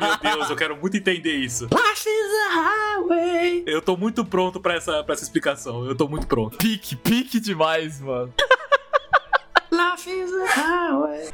[0.00, 1.68] Meu Deus, eu quero muito entender isso.
[3.66, 5.86] Eu tô muito pronto pra essa, pra essa explicação.
[5.86, 6.58] Eu tô muito pronto.
[6.58, 8.32] Pique, pique demais, mano.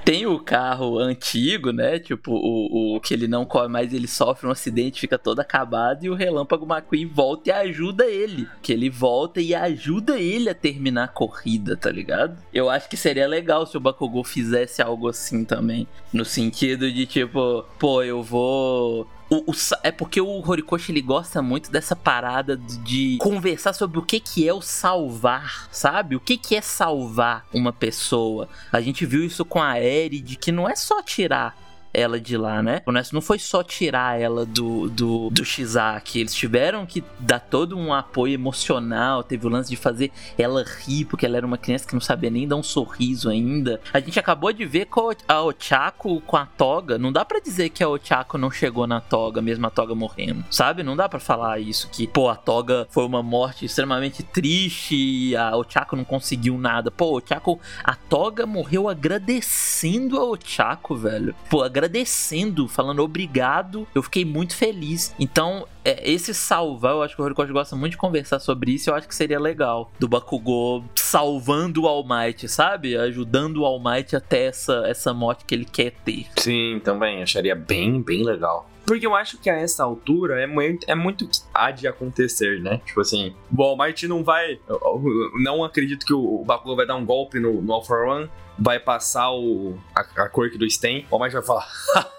[0.05, 1.99] Tem o carro antigo, né?
[1.99, 6.05] Tipo, o, o que ele não corre mais, ele sofre um acidente, fica todo acabado.
[6.05, 8.49] E o Relâmpago McQueen volta e ajuda ele.
[8.62, 12.36] Que ele volta e ajuda ele a terminar a corrida, tá ligado?
[12.53, 15.86] Eu acho que seria legal se o Bakugou fizesse algo assim também.
[16.12, 21.43] No sentido de, tipo, pô, eu vou o, o, é porque o Horikoshi ele gosta
[21.43, 26.14] muito dessa parada de, conversar sobre o que, que é o salvar, sabe?
[26.14, 28.49] O que, que é salvar uma pessoa.
[28.72, 31.57] A gente viu isso com a Eri, de que não é só tirar
[31.97, 32.82] ela de lá, né?
[32.86, 37.40] O Ness não foi só tirar ela do, do, do Shizaki, eles tiveram que dar
[37.40, 41.57] todo um apoio emocional, teve o lance de fazer ela rir, porque ela era uma
[41.57, 43.80] criança que não sabia nem dar um sorriso ainda.
[43.94, 47.70] A gente acabou de ver com a Ochako com a Toga, não dá para dizer
[47.70, 50.82] que a Ochako não chegou na Toga, mesmo a Toga morrendo, sabe?
[50.82, 55.57] Não dá para falar isso, que, pô, a Toga foi uma morte extremamente triste a
[55.57, 56.90] Ochako não conseguiu nada.
[56.90, 61.34] Pô, Ochako, a Toga morreu agradecendo a Ochako, velho.
[61.49, 63.87] Pô, agradecendo agradecendo, falando obrigado.
[63.95, 65.14] Eu fiquei muito feliz.
[65.18, 68.91] Então, é, esse salvar, eu acho que o Horikoshi gosta muito de conversar sobre isso.
[68.91, 69.91] Eu acho que seria legal.
[69.99, 72.97] Do Bakugou salvando o All Might, sabe?
[72.97, 76.26] Ajudando o All Might até essa, essa morte que ele quer ter.
[76.37, 77.22] Sim, também.
[77.22, 78.68] Acharia bem, bem legal.
[78.87, 82.61] Porque eu acho que a essa altura é muito, é muito que há de acontecer,
[82.61, 82.80] né?
[82.87, 84.61] Tipo assim, o Might não vai.
[84.68, 88.07] Eu, eu não acredito que o Bakugou vai dar um golpe no, no All for
[88.07, 91.68] One vai passar o, a, a cor do Sten, o All vai falar.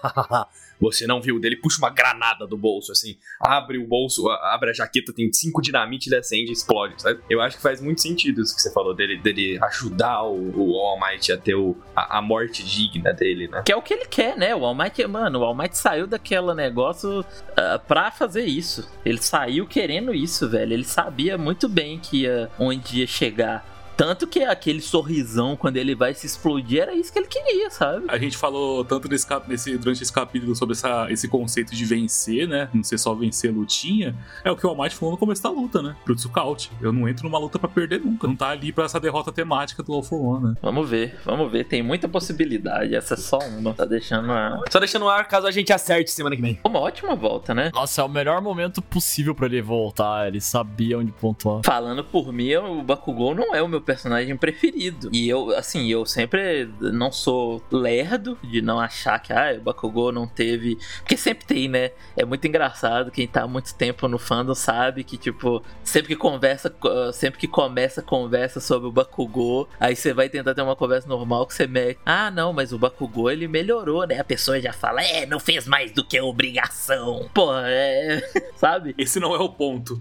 [0.80, 4.72] você não viu dele, puxa uma granada do bolso, assim, abre o bolso, abre a
[4.72, 7.20] jaqueta, tem cinco dinamite, ele acende e explode, sabe?
[7.28, 10.78] Eu acho que faz muito sentido isso que você falou dele, dele ajudar o, o
[10.78, 13.62] All Might a ter o, a, a, morte digna dele, né?
[13.64, 14.54] Que é o que ele quer, né?
[14.54, 18.88] O All Might, mano, o All Might saiu daquele negócio uh, pra fazer isso.
[19.04, 20.72] Ele saiu querendo isso, velho.
[20.72, 23.77] Ele sabia muito bem que ia, onde ia chegar.
[23.98, 28.04] Tanto que aquele sorrisão quando ele vai se explodir era isso que ele queria, sabe?
[28.06, 32.46] A gente falou tanto nesse, nesse, durante esse capítulo sobre essa, esse conceito de vencer,
[32.46, 32.68] né?
[32.72, 34.14] Não ser só vencer a lutinha.
[34.44, 35.96] É o que o Almighty falou no começo da luta, né?
[36.04, 36.70] Pro Tsukaut.
[36.80, 38.28] Eu não entro numa luta para perder nunca.
[38.28, 40.54] Não tá ali pra essa derrota temática do All for One, né?
[40.62, 41.64] Vamos ver, vamos ver.
[41.64, 42.94] Tem muita possibilidade.
[42.94, 43.74] Essa é só uma.
[43.74, 44.60] Tá deixando a...
[44.70, 46.60] Só deixando no ar caso a gente acerte semana que vem.
[46.64, 47.72] Uma ótima volta, né?
[47.74, 50.28] Nossa, é o melhor momento possível para ele voltar.
[50.28, 51.62] Ele sabia onde pontuar.
[51.64, 55.08] Falando por mim, o Bakugou não é o meu personagem preferido.
[55.10, 60.12] E eu, assim, eu sempre não sou lerdo de não achar que ah, o Bakugou
[60.12, 60.76] não teve.
[60.98, 61.92] Porque sempre tem, né?
[62.14, 63.10] É muito engraçado.
[63.10, 66.70] Quem tá há muito tempo no fandom sabe que, tipo, sempre que conversa,
[67.14, 71.08] sempre que começa a conversa sobre o Bakugou, aí você vai tentar ter uma conversa
[71.08, 71.98] normal que você mete.
[72.04, 74.20] Ah, não, mas o Bakugou ele melhorou, né?
[74.20, 77.30] A pessoa já fala, é, não fez mais do que obrigação.
[77.32, 78.20] Pô, é.
[78.54, 78.94] sabe?
[78.98, 79.98] Esse não é o ponto.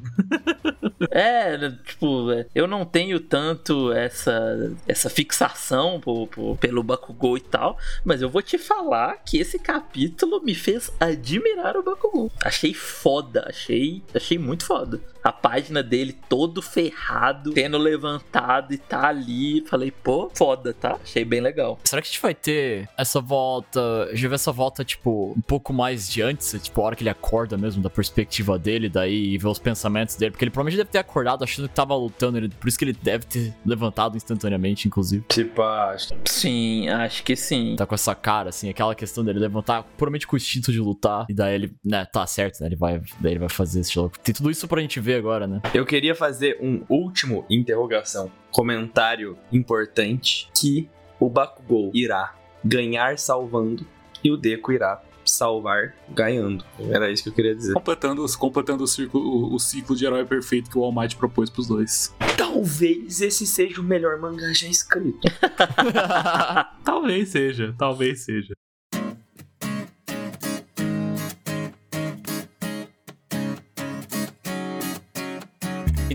[1.09, 7.77] é, tipo, eu não tenho tanto essa, essa fixação por, por, pelo Bakugou e tal,
[8.03, 12.31] mas eu vou te falar que esse capítulo me fez admirar o Bakugou.
[12.43, 19.09] Achei foda, achei, achei muito foda a página dele todo ferrado, tendo levantado e tá
[19.09, 19.61] ali.
[19.67, 20.97] Falei, pô, foda, tá?
[21.03, 21.77] Achei bem legal.
[21.83, 24.09] Será que a gente vai ter essa volta?
[24.13, 27.09] Já vi essa volta, tipo, um pouco mais de antes, tipo, a hora que ele
[27.09, 30.31] acorda mesmo, da perspectiva dele, daí e ver os pensamentos dele.
[30.31, 32.93] Porque ele provavelmente deve ter acordado achando que tava lutando, ele, por isso que ele
[32.93, 35.25] deve ter levantado instantaneamente, inclusive.
[35.27, 36.13] Tipo, acho.
[36.25, 37.75] Sim, acho que sim.
[37.77, 41.25] Tá com essa cara, assim, aquela questão dele levantar, puramente com o instinto de lutar.
[41.29, 42.67] E daí ele, né, tá certo, né?
[42.67, 44.13] Ele vai, daí ele vai fazer esse jogo.
[44.23, 45.61] Tem tudo isso pra gente ver agora, né?
[45.73, 50.89] Eu queria fazer um último interrogação, comentário importante que
[51.19, 53.85] o Bakugou irá ganhar salvando
[54.23, 56.63] e o Deku irá salvar ganhando.
[56.89, 57.73] Era isso que eu queria dizer.
[57.73, 61.49] Completando, completando o, ciclo, o, o ciclo de herói perfeito que o All Might propôs
[61.49, 62.13] pros dois.
[62.37, 65.19] Talvez esse seja o melhor mangá já escrito.
[66.83, 68.53] talvez seja, talvez seja.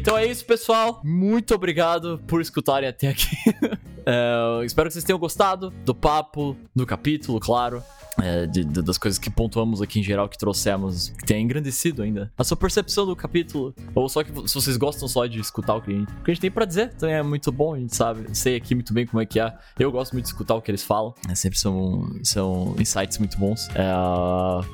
[0.02, 1.00] Então é isso, pessoal.
[1.04, 3.36] Muito obrigado por escutarem até aqui.
[4.04, 7.82] é, espero que vocês tenham gostado do papo, do capítulo, claro
[8.20, 12.02] é, de, de, das coisas que pontuamos aqui em geral, que trouxemos, que tem engrandecido
[12.02, 13.74] ainda a sua percepção do capítulo.
[13.94, 16.34] Ou só que se vocês gostam só de escutar o que a o que a
[16.34, 18.26] gente tem pra dizer, também é muito bom, a gente sabe.
[18.36, 19.52] Sei aqui muito bem como é que é.
[19.78, 21.14] Eu gosto muito de escutar o que eles falam.
[21.28, 23.68] É, sempre são, são insights muito bons.
[23.74, 23.82] É,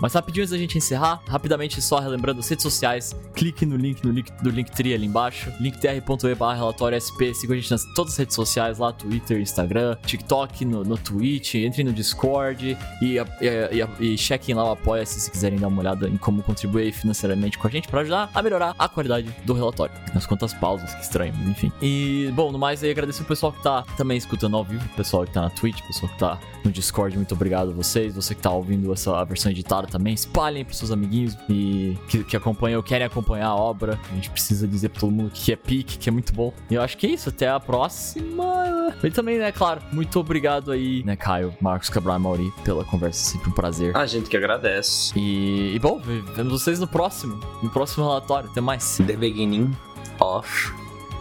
[0.01, 4.05] mas rapidinho antes da gente encerrar, rapidamente só relembrando as redes sociais, clique no link
[4.05, 8.19] no link do Linktree ali embaixo, linktr.e relatório SP, siga a gente nas todas as
[8.19, 14.19] redes sociais lá, Twitter, Instagram, TikTok, no, no Twitch, entre no Discord e e, e,
[14.19, 17.71] chequem lá o Apoia-se se quiserem dar uma olhada em como contribuir financeiramente com a
[17.71, 19.95] gente para ajudar a melhorar a qualidade do relatório.
[20.15, 21.73] As quantas pausas, que estranho, enfim.
[21.81, 24.97] E, bom, no mais aí, agradecer o pessoal que tá também escutando ao vivo, o
[24.97, 28.15] pessoal que tá na Twitch, o pessoal que tá no Discord, muito obrigado a vocês.
[28.15, 32.37] Você que tá ouvindo essa versão editada também, espalhem pros seus amiguinhos e que, que
[32.37, 33.99] acompanham, querem acompanhar a obra.
[34.11, 36.53] A gente precisa dizer pra todo mundo que é pique, que é muito bom.
[36.71, 38.95] E eu acho que é isso, até a próxima.
[39.03, 43.18] E também, né, claro, muito obrigado aí, né, Caio, Marcos Cabral e Mauri, pela conversa
[43.19, 43.97] é sempre um prazer.
[43.97, 45.13] A gente que agradece.
[45.19, 47.41] E, e bom, vemos vocês no próximo.
[47.61, 48.49] No próximo relatório.
[48.49, 48.99] Até mais.
[48.99, 49.77] The beginning
[50.21, 50.73] off.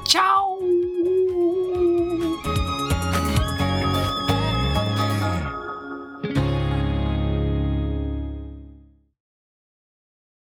[0.04, 0.60] Tchau!